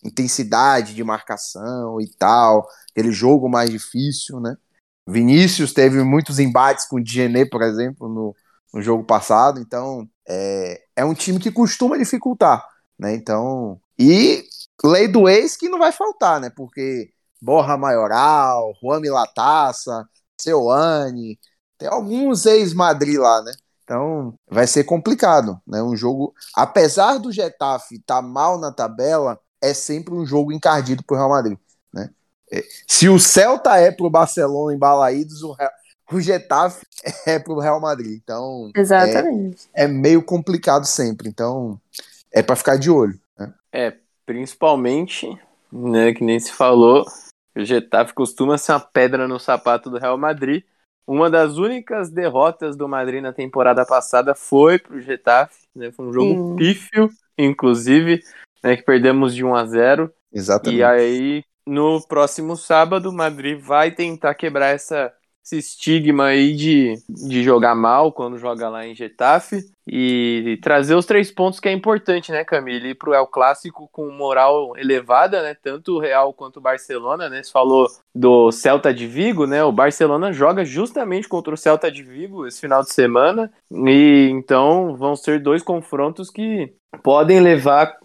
intensidade 0.05 0.95
de 0.95 1.05
marcação 1.05 2.01
e 2.01 2.09
tal, 2.09 2.69
aquele 2.91 3.13
jogo 3.13 3.49
mais 3.49 3.71
difícil, 3.71 4.41
né? 4.41 4.57
Vinícius 5.07 5.73
teve 5.73 6.03
muitos 6.03 6.39
embates 6.39 6.87
com 6.87 6.97
o 6.97 7.03
Dienê, 7.03 7.47
por 7.47 7.63
exemplo, 7.63 8.09
no, 8.09 8.35
no 8.75 8.83
jogo 8.83 9.05
passado, 9.05 9.61
então 9.61 10.09
é, 10.29 10.83
é 10.97 11.05
um 11.05 11.15
time 11.15 11.39
que 11.39 11.53
costuma 11.53 11.97
dificultar, 11.97 12.67
né? 12.99 13.15
Então, 13.15 13.81
e 13.99 14.45
lei 14.85 15.09
do 15.09 15.29
ex 15.29 15.57
que 15.57 15.69
não 15.69 15.79
vai 15.79 15.93
faltar, 15.93 16.41
né? 16.41 16.51
Porque 16.51 17.11
Borra 17.41 17.77
Maioral, 17.77 18.75
Juan 18.83 19.01
Milataça, 19.01 20.09
Seuane, 20.41 21.39
tem 21.79 21.89
alguns 21.89 22.47
ex-Madrid 22.47 23.19
lá, 23.19 23.43
né? 23.43 23.53
Então 23.85 24.35
vai 24.51 24.67
ser 24.67 24.85
complicado, 24.85 25.61
né? 25.67 25.83
Um 25.83 25.97
jogo, 25.97 26.35
apesar 26.55 27.19
do 27.19 27.31
Getafe 27.31 27.97
estar 27.97 28.17
tá 28.17 28.23
mal 28.23 28.59
na 28.59 28.73
tabela, 28.73 29.39
é 29.63 29.75
sempre 29.75 30.15
um 30.15 30.27
jogo 30.27 30.53
encardido 30.53 31.03
pro 31.03 31.17
Real 31.17 31.31
Madrid, 31.31 31.59
né? 31.93 32.11
Se 32.87 33.09
o 33.09 33.19
Celta 33.19 33.77
é 33.77 33.91
pro 33.91 34.11
Barcelona 34.11 34.75
em 34.75 34.79
Balaídos, 34.79 35.43
o, 35.43 35.57
o 36.13 36.21
Getafe 36.21 36.85
é 37.27 37.39
pro 37.39 37.59
Real 37.59 37.81
Madrid. 37.81 38.21
Então 38.23 38.71
Exatamente. 38.75 39.69
É, 39.75 39.85
é 39.85 39.89
meio 39.89 40.23
complicado 40.23 40.85
sempre. 40.85 41.29
Então 41.29 41.81
é 42.33 42.43
para 42.43 42.57
ficar 42.57 42.77
de 42.77 42.91
olho. 42.91 43.19
Né? 43.39 43.53
É, 43.73 43.95
principalmente, 44.25 45.27
né, 45.73 46.13
que 46.13 46.25
nem 46.25 46.39
se 46.39 46.53
falou, 46.53 47.05
o 47.57 47.65
Getafe 47.65 48.13
costuma 48.13 48.59
ser 48.59 48.73
uma 48.73 48.81
pedra 48.81 49.27
no 49.27 49.39
sapato 49.39 49.91
do 49.91 49.99
Real 49.99 50.19
Madrid. 50.19 50.63
Uma 51.07 51.31
das 51.31 51.57
únicas 51.57 52.11
derrotas 52.11 52.77
do 52.77 52.89
Madrid 52.89 53.23
na 53.23 53.33
temporada 53.33 53.87
passada 53.87 54.35
foi 54.35 54.79
pro 54.79 55.01
Getafe, 55.01 55.67
né? 55.75 55.93
Foi 55.93 56.07
um 56.07 56.13
jogo 56.13 56.35
Sim. 56.35 56.57
pífio, 56.57 57.11
inclusive, 57.39 58.23
né, 58.63 58.77
que 58.77 58.83
perdemos 58.83 59.35
de 59.35 59.45
1 59.45 59.55
a 59.55 59.67
0. 59.67 60.13
Exatamente. 60.33 60.79
E 60.79 60.85
aí, 60.85 61.45
no 61.67 62.01
próximo 62.07 62.57
sábado, 62.57 63.11
o 63.11 63.13
Madrid 63.13 63.59
vai 63.59 63.91
tentar 63.91 64.35
quebrar 64.35 64.75
essa, 64.75 65.13
esse 65.45 65.59
estigma 65.59 66.27
aí 66.27 66.55
de, 66.55 66.95
de 67.09 67.43
jogar 67.43 67.75
mal 67.75 68.13
quando 68.13 68.39
joga 68.39 68.69
lá 68.69 68.87
em 68.87 68.95
Getafe 68.95 69.65
e 69.87 70.59
trazer 70.61 70.97
os 70.97 71.07
três 71.07 71.31
pontos 71.31 71.61
que 71.61 71.69
é 71.69 71.73
importante, 71.73 72.33
né, 72.33 72.45
Camille? 72.45 72.91
Ir 72.91 72.95
pro 72.97 73.15
El 73.15 73.27
Clássico 73.29 73.89
com 73.93 74.11
moral 74.11 74.77
elevada, 74.77 75.43
né? 75.43 75.55
Tanto 75.55 75.95
o 75.95 76.01
Real 76.01 76.33
quanto 76.33 76.57
o 76.57 76.61
Barcelona, 76.61 77.29
né? 77.29 77.43
Você 77.43 77.53
falou 77.53 77.87
do 78.13 78.51
Celta 78.51 78.93
de 78.93 79.07
Vigo, 79.07 79.47
né? 79.47 79.63
O 79.63 79.71
Barcelona 79.71 80.33
joga 80.33 80.65
justamente 80.65 81.29
contra 81.29 81.55
o 81.55 81.57
Celta 81.57 81.91
de 81.91 82.03
Vigo 82.03 82.47
esse 82.47 82.61
final 82.61 82.83
de 82.83 82.93
semana 82.93 83.53
e 83.71 84.29
então 84.33 84.97
vão 84.97 85.15
ser 85.15 85.41
dois 85.41 85.63
confrontos 85.63 86.31
que 86.31 86.75
podem 87.03 87.39
levar 87.41 87.97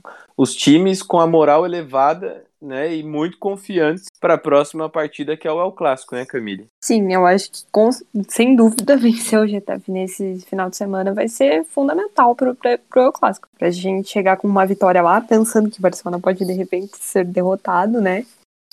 os 0.41 0.56
times 0.56 1.04
com 1.04 1.19
a 1.19 1.27
moral 1.27 1.67
elevada 1.67 2.43
né, 2.60 2.95
e 2.95 3.04
muito 3.04 3.38
confiantes 3.38 4.06
para 4.19 4.34
a 4.34 4.39
próxima 4.39 4.89
partida 4.89 5.38
que 5.38 5.47
é 5.47 5.51
o 5.51 5.62
El 5.62 5.71
Clássico, 5.71 6.15
né, 6.15 6.25
Camille? 6.25 6.65
Sim, 6.84 7.13
eu 7.13 7.27
acho 7.27 7.51
que 7.51 7.63
com, 7.71 7.91
sem 8.27 8.56
dúvida 8.56 8.97
vencer 8.97 9.38
o 9.38 9.45
Getafe 9.45 9.91
nesse 9.91 10.39
final 10.47 10.67
de 10.67 10.77
semana 10.77 11.13
vai 11.13 11.27
ser 11.27 11.63
fundamental 11.65 12.36
para 12.36 12.54
o 12.54 12.58
El 12.95 13.12
Clássico. 13.12 13.47
Para 13.56 13.67
a 13.67 13.71
gente 13.71 14.10
chegar 14.10 14.38
com 14.38 14.47
uma 14.47 14.65
vitória 14.65 15.04
lá, 15.04 15.21
pensando 15.21 15.69
que 15.69 15.77
o 15.77 15.82
Barcelona 15.82 16.19
pode 16.19 16.43
de 16.43 16.54
repente 16.54 16.97
ser 16.97 17.23
derrotado, 17.23 18.01
né? 18.01 18.25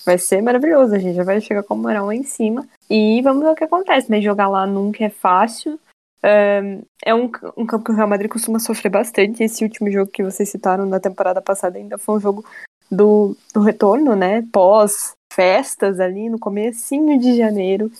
Vai 0.03 0.17
ser 0.17 0.41
maravilhoso, 0.41 0.95
a 0.95 0.99
gente 0.99 1.15
já 1.15 1.23
vai 1.23 1.39
chegar 1.39 1.61
com 1.61 1.75
a 1.75 1.77
moral 1.77 2.07
lá 2.07 2.15
em 2.15 2.23
cima. 2.23 2.67
E 2.89 3.21
vamos 3.21 3.43
ver 3.43 3.49
o 3.51 3.55
que 3.55 3.65
acontece, 3.65 4.09
né? 4.09 4.19
Jogar 4.19 4.47
lá 4.47 4.65
nunca 4.65 5.03
é 5.03 5.09
fácil. 5.09 5.79
É 6.21 7.15
um, 7.15 7.31
um 7.55 7.65
campo 7.65 7.85
que 7.85 7.91
o 7.91 7.95
Real 7.95 8.07
Madrid 8.07 8.29
costuma 8.29 8.59
sofrer 8.59 8.89
bastante. 8.89 9.43
Esse 9.43 9.63
último 9.63 9.89
jogo 9.91 10.11
que 10.11 10.23
vocês 10.23 10.49
citaram 10.49 10.89
da 10.89 10.99
temporada 10.99 11.41
passada 11.41 11.77
ainda 11.77 11.97
foi 11.97 12.15
um 12.15 12.19
jogo 12.19 12.45
do, 12.91 13.35
do 13.53 13.61
retorno, 13.61 14.15
né? 14.15 14.45
Pós 14.51 15.13
festas 15.33 15.99
ali 15.99 16.29
no 16.29 16.39
comecinho 16.39 17.19
de 17.19 17.37
janeiro. 17.37 17.91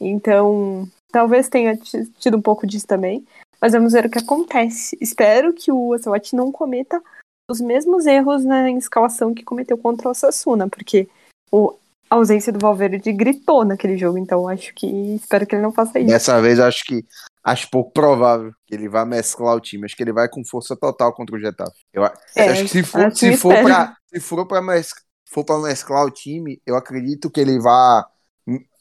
Então, 0.00 0.88
talvez 1.12 1.48
tenha 1.48 1.76
tido 2.18 2.36
um 2.36 2.42
pouco 2.42 2.66
disso 2.66 2.86
também. 2.86 3.24
Mas 3.60 3.72
vamos 3.72 3.92
ver 3.92 4.06
o 4.06 4.10
que 4.10 4.18
acontece. 4.18 4.96
Espero 5.00 5.52
que 5.52 5.70
o 5.70 5.92
Ocelot 5.92 6.34
não 6.34 6.52
cometa 6.52 7.02
os 7.50 7.60
mesmos 7.60 8.06
erros 8.06 8.44
na 8.44 8.70
escalação 8.72 9.34
que 9.34 9.44
cometeu 9.44 9.76
contra 9.76 10.08
o 10.08 10.14
Sassuna, 10.14 10.68
porque 10.68 11.08
o, 11.50 11.74
a 12.10 12.14
ausência 12.16 12.52
do 12.52 12.58
Valverde 12.58 13.12
gritou 13.12 13.64
naquele 13.64 13.96
jogo. 13.96 14.18
Então, 14.18 14.48
acho 14.48 14.72
que 14.74 14.86
espero 15.16 15.46
que 15.46 15.54
ele 15.54 15.62
não 15.62 15.72
faça 15.72 15.98
isso. 16.00 16.14
Dessa 16.14 16.40
vez, 16.40 16.60
acho 16.60 16.84
que 16.84 17.04
acho 17.42 17.68
pouco 17.70 17.92
provável 17.92 18.52
que 18.66 18.74
ele 18.74 18.88
vá 18.88 19.04
mesclar 19.04 19.56
o 19.56 19.60
time. 19.60 19.84
Acho 19.84 19.96
que 19.96 20.02
ele 20.02 20.12
vai 20.12 20.28
com 20.28 20.44
força 20.44 20.76
total 20.76 21.12
contra 21.14 21.34
o 21.36 21.40
Getafe. 21.40 21.78
Eu 21.92 22.04
É, 22.34 22.52
acho 22.52 22.62
que 22.62 22.68
se 22.68 22.82
for, 22.82 23.10
se 23.14 23.32
for 23.32 23.58
para 23.60 23.92
se 24.14 24.20
for 24.20 24.46
para 24.46 24.62
mes, 24.62 24.90
for 25.28 25.44
para 25.44 25.58
mesclar 25.60 26.04
o 26.06 26.10
time, 26.10 26.62
eu 26.66 26.76
acredito 26.76 27.30
que 27.30 27.40
ele 27.40 27.58
vá 27.60 28.06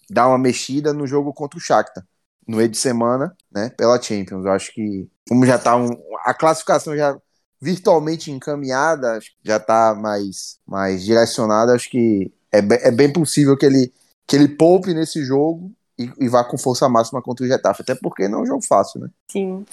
dar 0.09 0.27
uma 0.27 0.37
mexida 0.37 0.93
no 0.93 1.05
jogo 1.07 1.33
contra 1.33 1.57
o 1.57 1.61
Shakhtar 1.61 2.05
no 2.47 2.57
meio 2.57 2.69
de 2.69 2.77
semana, 2.77 3.35
né, 3.51 3.69
pela 3.71 4.01
Champions. 4.01 4.45
Eu 4.45 4.51
acho 4.51 4.73
que 4.73 5.09
como 5.27 5.45
já 5.45 5.59
tá 5.59 5.75
um, 5.75 5.89
a 6.23 6.33
classificação 6.33 6.95
já 6.95 7.17
virtualmente 7.61 8.31
encaminhada, 8.31 9.19
já 9.43 9.59
tá 9.59 9.93
mais 9.95 10.59
mais 10.65 11.03
direcionada, 11.03 11.73
acho 11.75 11.89
que 11.89 12.31
é, 12.51 12.61
be- 12.61 12.79
é 12.81 12.91
bem 12.91 13.11
possível 13.11 13.57
que 13.57 13.65
ele 13.65 13.91
que 14.27 14.35
ele 14.35 14.49
poupe 14.49 14.93
nesse 14.93 15.23
jogo 15.23 15.71
e, 15.97 16.11
e 16.19 16.27
vá 16.27 16.43
com 16.43 16.57
força 16.57 16.89
máxima 16.89 17.21
contra 17.21 17.45
o 17.45 17.47
Getafe, 17.47 17.81
até 17.81 17.95
porque 17.95 18.27
não 18.27 18.39
é 18.39 18.41
um 18.41 18.45
jogo 18.45 18.61
fácil, 18.61 18.99
né? 18.99 19.09
Sim. 19.31 19.65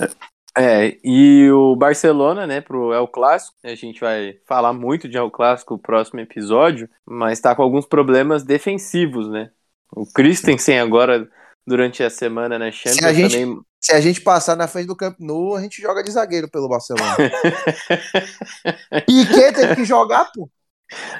É, 0.57 0.97
e 1.03 1.51
o 1.51 1.75
Barcelona, 1.75 2.47
né, 2.47 2.61
pro 2.61 2.93
El 2.95 3.09
Clássico, 3.09 3.57
a 3.65 3.75
gente 3.75 4.01
vai 4.01 4.39
falar 4.47 4.73
muito 4.73 5.09
de 5.09 5.17
El 5.17 5.29
Clássico 5.29 5.75
no 5.75 5.81
próximo 5.81 6.21
episódio, 6.21 6.89
mas 7.05 7.41
tá 7.41 7.53
com 7.57 7.63
alguns 7.63 7.85
problemas 7.87 8.45
defensivos, 8.45 9.29
né? 9.29 9.51
O 9.91 10.07
Christensen 10.07 10.79
agora, 10.79 11.29
durante 11.67 12.05
a 12.05 12.09
semana 12.11 12.57
na 12.57 12.71
Champions, 12.71 12.99
Se 12.99 13.05
a 13.05 13.13
gente- 13.13 13.33
também... 13.37 13.61
Se 13.81 13.93
a 13.93 14.01
gente 14.01 14.21
passar 14.23 14.57
na 14.57 14.67
frente 14.67 14.87
do 14.87 14.97
Camp 14.97 15.17
Nou, 15.21 15.57
a 15.57 15.61
gente 15.61 15.83
joga 15.83 16.03
de 16.03 16.11
zagueiro 16.11 16.49
pelo 16.49 16.69
Barcelona. 16.69 17.17
Piquet 19.07 19.53
teve 19.53 19.77
que 19.77 19.85
jogar, 19.85 20.31
pô. 20.33 20.49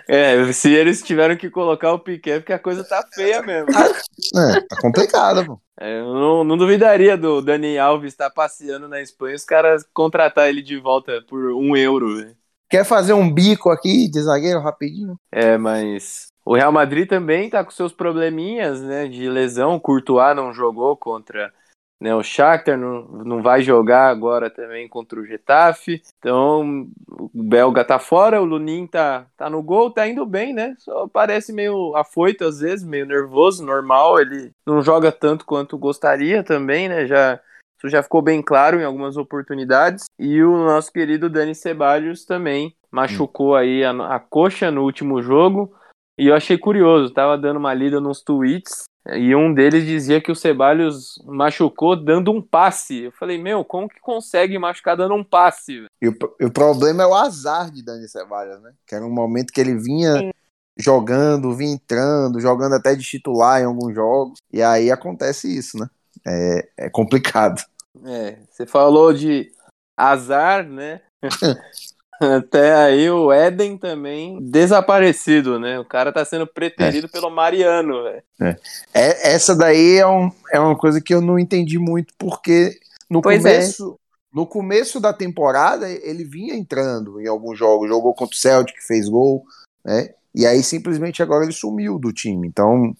É, 0.09 0.53
se 0.53 0.73
eles 0.73 1.03
tiveram 1.03 1.37
que 1.37 1.51
colocar 1.51 1.93
o 1.93 1.99
Piquet, 1.99 2.41
porque 2.41 2.53
a 2.53 2.59
coisa 2.59 2.85
tá 2.85 3.05
feia 3.15 3.43
mesmo. 3.43 3.69
É, 4.37 4.61
tá 4.61 4.77
complicado, 4.81 5.45
pô. 5.45 5.61
É, 5.79 5.99
eu 5.99 6.15
não, 6.15 6.45
não 6.45 6.57
duvidaria 6.57 7.17
do 7.17 7.43
Dani 7.43 7.77
Alves 7.77 8.13
estar 8.13 8.31
passeando 8.31 8.89
na 8.89 9.01
Espanha 9.01 9.33
e 9.33 9.37
os 9.37 9.45
caras 9.45 9.85
contratar 9.93 10.49
ele 10.49 10.63
de 10.63 10.79
volta 10.79 11.21
por 11.29 11.53
um 11.53 11.77
euro, 11.77 12.17
velho. 12.17 12.37
Quer 12.71 12.85
fazer 12.85 13.13
um 13.13 13.31
bico 13.31 13.71
aqui 13.71 14.09
de 14.09 14.23
zagueiro 14.23 14.61
rapidinho? 14.61 15.17
É, 15.33 15.59
mas 15.59 16.29
o 16.45 16.55
Real 16.55 16.73
Madrid 16.73 17.09
também 17.09 17.51
tá 17.51 17.65
com 17.65 17.71
seus 17.71 17.93
probleminhas, 17.93 18.81
né, 18.81 19.09
de 19.09 19.29
lesão. 19.29 19.75
O 19.75 19.81
Courtois 19.81 20.37
não 20.37 20.53
jogou 20.53 20.97
contra 20.97 21.53
né, 22.01 22.15
o 22.15 22.23
Shakhtar, 22.23 22.77
não, 22.77 23.03
não 23.25 23.43
vai 23.43 23.63
jogar 23.63 24.09
agora 24.09 24.51
também 24.51 24.89
contra 24.89 25.19
o 25.19 25.25
Getafe. 25.25 26.03
Então, 26.19 26.89
o 27.09 27.31
belga 27.33 27.85
tá 27.85 27.99
fora, 27.99 28.43
o 28.43 28.45
Lunin 28.45 28.87
tá, 28.87 29.27
tá 29.37 29.49
no 29.49 29.63
gol, 29.63 29.91
tá 29.91 30.07
indo 30.07 30.27
bem, 30.27 30.53
né? 30.53 30.75
Só 30.79 31.09
parece 31.09 31.53
meio 31.53 31.97
afoito 31.97 32.45
às 32.45 32.61
vezes, 32.61 32.85
meio 32.85 33.07
nervoso, 33.07 33.65
normal. 33.65 34.21
Ele 34.21 34.51
não 34.67 34.83
joga 34.83 35.11
tanto 35.11 35.47
quanto 35.47 35.79
gostaria 35.79 36.43
também, 36.43 36.89
né? 36.89 37.07
Já 37.07 37.41
isso 37.85 37.89
já 37.91 38.03
ficou 38.03 38.23
bem 38.23 38.41
claro 38.43 38.81
em 38.81 38.85
algumas 38.85 39.17
oportunidades. 39.17 40.05
E 40.19 40.43
o 40.43 40.65
nosso 40.65 40.91
querido 40.91 41.29
Dani 41.29 41.55
Ceballos 41.55 42.25
também 42.25 42.75
machucou 42.91 43.55
aí 43.55 43.85
a, 43.85 43.91
a 43.91 44.19
coxa 44.19 44.71
no 44.71 44.83
último 44.83 45.23
jogo. 45.23 45.75
E 46.19 46.29
eu 46.29 46.35
achei 46.35 46.57
curioso, 46.57 47.13
tava 47.13 47.37
dando 47.37 47.59
uma 47.59 47.75
lida 47.75 48.01
nos 48.01 48.23
tweets 48.23 48.85
e 49.13 49.35
um 49.35 49.53
deles 49.53 49.85
dizia 49.85 50.21
que 50.21 50.33
o 50.33 50.37
Ceballos 50.37 51.23
machucou 51.27 51.95
dando 51.95 52.31
um 52.33 52.41
passe. 52.41 53.03
Eu 53.03 53.13
falei, 53.13 53.37
meu, 53.37 53.63
como 53.63 53.89
que 53.89 54.01
consegue 54.01 54.59
machucar 54.59 54.97
dando 54.97 55.15
um 55.15 55.23
passe? 55.23 55.87
E 56.01 56.09
o, 56.09 56.17
o 56.41 56.51
problema 56.51 57.03
é 57.03 57.07
o 57.07 57.15
azar 57.15 57.71
de 57.71 57.85
Dani 57.85 58.09
Ceballos, 58.09 58.63
né? 58.63 58.73
Que 58.87 58.95
era 58.95 59.05
um 59.05 59.13
momento 59.13 59.53
que 59.53 59.61
ele 59.61 59.77
vinha 59.77 60.19
Sim. 60.19 60.31
jogando, 60.79 61.55
vinha 61.55 61.75
entrando, 61.75 62.41
jogando 62.41 62.77
até 62.77 62.95
de 62.95 63.03
titular 63.03 63.61
em 63.61 63.67
alguns 63.67 63.95
jogos. 63.95 64.39
E 64.51 64.63
aí 64.63 64.91
acontece 64.91 65.55
isso, 65.55 65.77
né? 65.77 65.87
É, 66.27 66.69
é 66.79 66.91
complicado. 66.91 67.63
É, 68.07 68.39
você 68.51 68.65
falou 68.65 69.13
de 69.13 69.53
azar, 69.95 70.67
né? 70.67 71.03
Até 72.21 72.75
aí 72.75 73.11
o 73.11 73.33
Éden 73.33 73.77
também 73.77 74.39
desaparecido, 74.41 75.59
né? 75.59 75.79
O 75.79 75.85
cara 75.85 76.13
tá 76.13 76.25
sendo 76.25 76.47
preterido 76.47 77.07
é. 77.07 77.11
pelo 77.11 77.31
Mariano, 77.31 78.05
velho. 78.05 78.23
É. 78.41 78.57
é. 78.95 79.35
essa 79.35 79.55
daí 79.55 79.97
é, 79.97 80.07
um, 80.07 80.31
é 80.53 80.61
uma 80.61 80.77
coisa 80.77 81.01
que 81.01 81.13
eu 81.13 81.21
não 81.21 81.39
entendi 81.39 81.79
muito, 81.79 82.15
porque 82.19 82.79
no 83.11 83.21
pois 83.21 83.45
é. 83.45 83.57
começo. 83.57 83.99
No 84.33 84.49
começo 84.49 84.99
da 84.99 85.13
temporada, 85.13 85.89
ele 85.89 86.25
vinha 86.25 86.57
entrando 86.57 87.21
em 87.21 87.29
alguns 87.29 87.57
jogos, 87.57 87.89
jogou 87.89 88.13
contra 88.15 88.35
o 88.35 88.37
Celtic, 88.37 88.75
fez 88.85 89.09
gol, 89.09 89.45
né? 89.85 90.09
E 90.35 90.45
aí 90.45 90.61
simplesmente 90.61 91.23
agora 91.23 91.45
ele 91.45 91.53
sumiu 91.53 92.01
do 92.01 92.13
time. 92.13 92.49
Então, 92.49 92.93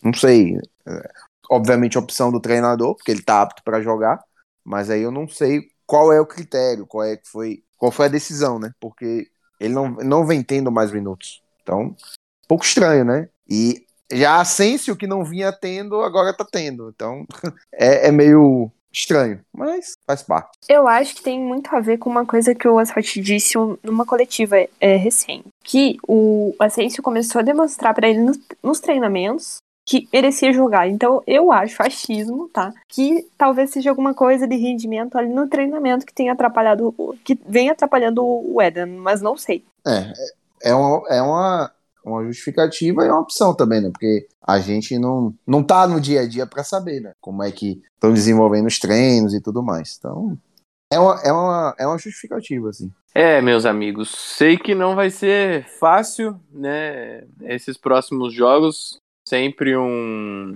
não 0.00 0.12
sei. 0.14 0.56
É, 0.86 1.10
obviamente, 1.50 1.98
opção 1.98 2.30
do 2.30 2.40
treinador, 2.40 2.94
porque 2.94 3.10
ele 3.10 3.22
tá 3.22 3.42
apto 3.42 3.64
para 3.64 3.82
jogar, 3.82 4.22
mas 4.64 4.88
aí 4.88 5.02
eu 5.02 5.10
não 5.10 5.26
sei 5.26 5.68
qual 5.84 6.12
é 6.12 6.20
o 6.20 6.26
critério, 6.26 6.86
qual 6.86 7.02
é 7.02 7.16
que 7.16 7.28
foi 7.28 7.64
qual 7.76 7.92
foi 7.92 8.06
a 8.06 8.10
decisão, 8.10 8.58
né? 8.58 8.72
Porque 8.80 9.28
ele 9.60 9.74
não, 9.74 9.88
não 9.88 10.26
vem 10.26 10.42
tendo 10.42 10.70
mais 10.70 10.92
minutos. 10.92 11.42
Então, 11.62 11.80
um 11.82 12.48
pouco 12.48 12.64
estranho, 12.64 13.04
né? 13.04 13.28
E 13.48 13.84
já 14.12 14.32
a 14.32 14.40
Asensio, 14.40 14.96
que 14.96 15.06
não 15.06 15.24
vinha 15.24 15.52
tendo, 15.52 16.00
agora 16.02 16.32
tá 16.32 16.46
tendo. 16.50 16.90
Então, 16.94 17.26
é, 17.72 18.08
é 18.08 18.12
meio 18.12 18.70
estranho, 18.92 19.40
mas 19.52 19.92
faz 20.06 20.22
parte. 20.22 20.56
Eu 20.68 20.88
acho 20.88 21.16
que 21.16 21.22
tem 21.22 21.38
muito 21.38 21.74
a 21.74 21.80
ver 21.80 21.98
com 21.98 22.08
uma 22.08 22.24
coisa 22.24 22.54
que 22.54 22.66
o 22.66 22.78
Asfalt 22.78 23.18
disse 23.18 23.54
numa 23.82 24.06
coletiva 24.06 24.56
é, 24.80 24.96
recente. 24.96 25.48
Que 25.62 25.98
o 26.08 26.54
Asensio 26.58 27.02
começou 27.02 27.40
a 27.40 27.44
demonstrar 27.44 27.94
para 27.94 28.08
ele 28.08 28.20
nos, 28.20 28.38
nos 28.62 28.80
treinamentos 28.80 29.58
que 29.86 30.08
merecia 30.12 30.52
jogar. 30.52 30.88
Então, 30.88 31.22
eu 31.26 31.52
acho 31.52 31.80
achismo, 31.80 32.48
tá? 32.48 32.74
Que 32.88 33.28
talvez 33.38 33.70
seja 33.70 33.88
alguma 33.88 34.12
coisa 34.12 34.46
de 34.46 34.56
rendimento 34.56 35.16
ali 35.16 35.32
no 35.32 35.48
treinamento 35.48 36.04
que 36.04 36.12
tenha 36.12 36.32
atrapalhado, 36.32 36.92
que 37.24 37.38
vem 37.48 37.70
atrapalhando 37.70 38.22
o 38.24 38.60
Eden, 38.60 38.86
mas 38.86 39.22
não 39.22 39.36
sei. 39.36 39.64
É, 39.86 40.70
é 40.70 40.74
uma, 40.74 41.08
é 41.08 41.22
uma, 41.22 41.72
uma 42.04 42.24
justificativa 42.24 43.04
e 43.04 43.08
uma 43.08 43.20
opção 43.20 43.54
também, 43.54 43.80
né? 43.80 43.90
Porque 43.90 44.26
a 44.42 44.58
gente 44.58 44.98
não, 44.98 45.32
não 45.46 45.62
tá 45.62 45.86
no 45.86 46.00
dia 46.00 46.22
a 46.22 46.28
dia 46.28 46.46
para 46.46 46.64
saber, 46.64 47.00
né? 47.00 47.12
Como 47.20 47.44
é 47.44 47.52
que 47.52 47.80
estão 47.94 48.12
desenvolvendo 48.12 48.66
os 48.66 48.80
treinos 48.80 49.34
e 49.34 49.40
tudo 49.40 49.62
mais. 49.62 49.96
Então, 49.96 50.36
é 50.92 50.98
uma, 50.98 51.20
é 51.22 51.32
uma, 51.32 51.74
é 51.78 51.86
uma 51.86 51.98
justificativa, 51.98 52.70
assim. 52.70 52.90
É, 53.14 53.40
meus 53.40 53.64
amigos, 53.64 54.10
sei 54.10 54.58
que 54.58 54.74
não 54.74 54.94
vai 54.94 55.10
ser 55.10 55.64
fácil, 55.78 56.38
né? 56.52 57.24
Esses 57.42 57.78
próximos 57.78 58.34
jogos 58.34 58.98
sempre 59.28 59.76
um 59.76 60.54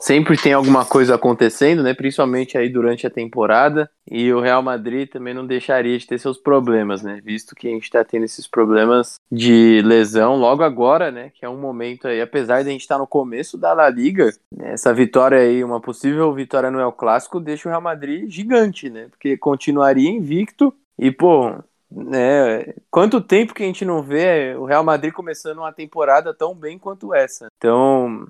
sempre 0.00 0.36
tem 0.36 0.52
alguma 0.52 0.84
coisa 0.84 1.16
acontecendo, 1.16 1.82
né? 1.82 1.92
Principalmente 1.92 2.56
aí 2.56 2.68
durante 2.68 3.06
a 3.06 3.10
temporada. 3.10 3.90
E 4.10 4.32
o 4.32 4.40
Real 4.40 4.62
Madrid 4.62 5.08
também 5.08 5.34
não 5.34 5.46
deixaria 5.46 5.98
de 5.98 6.06
ter 6.06 6.18
seus 6.18 6.38
problemas, 6.38 7.02
né? 7.02 7.20
Visto 7.22 7.54
que 7.54 7.66
a 7.66 7.70
gente 7.70 7.90
tá 7.90 8.04
tendo 8.04 8.24
esses 8.24 8.46
problemas 8.46 9.16
de 9.30 9.82
lesão 9.82 10.36
logo 10.36 10.62
agora, 10.62 11.10
né? 11.10 11.30
Que 11.34 11.44
é 11.44 11.48
um 11.48 11.60
momento 11.60 12.06
aí, 12.06 12.20
apesar 12.20 12.62
de 12.62 12.68
a 12.68 12.72
gente 12.72 12.82
estar 12.82 12.94
tá 12.94 13.00
no 13.00 13.06
começo 13.06 13.58
da 13.58 13.72
La 13.72 13.90
Liga, 13.90 14.32
essa 14.60 14.94
vitória 14.94 15.38
aí, 15.38 15.64
uma 15.64 15.80
possível 15.80 16.32
vitória 16.32 16.70
no 16.70 16.80
El 16.80 16.92
Clássico, 16.92 17.40
deixa 17.40 17.68
o 17.68 17.70
Real 17.70 17.82
Madrid 17.82 18.30
gigante, 18.30 18.88
né? 18.88 19.08
Porque 19.10 19.36
continuaria 19.36 20.08
invicto. 20.08 20.72
E, 20.98 21.12
pô, 21.12 21.54
né? 21.90 22.74
Quanto 22.90 23.20
tempo 23.20 23.54
que 23.54 23.62
a 23.62 23.66
gente 23.66 23.84
não 23.84 24.02
vê 24.02 24.54
o 24.56 24.64
Real 24.64 24.84
Madrid 24.84 25.12
começando 25.12 25.58
uma 25.58 25.72
temporada 25.72 26.34
tão 26.34 26.54
bem 26.54 26.78
quanto 26.78 27.14
essa? 27.14 27.46
Então, 27.56 28.26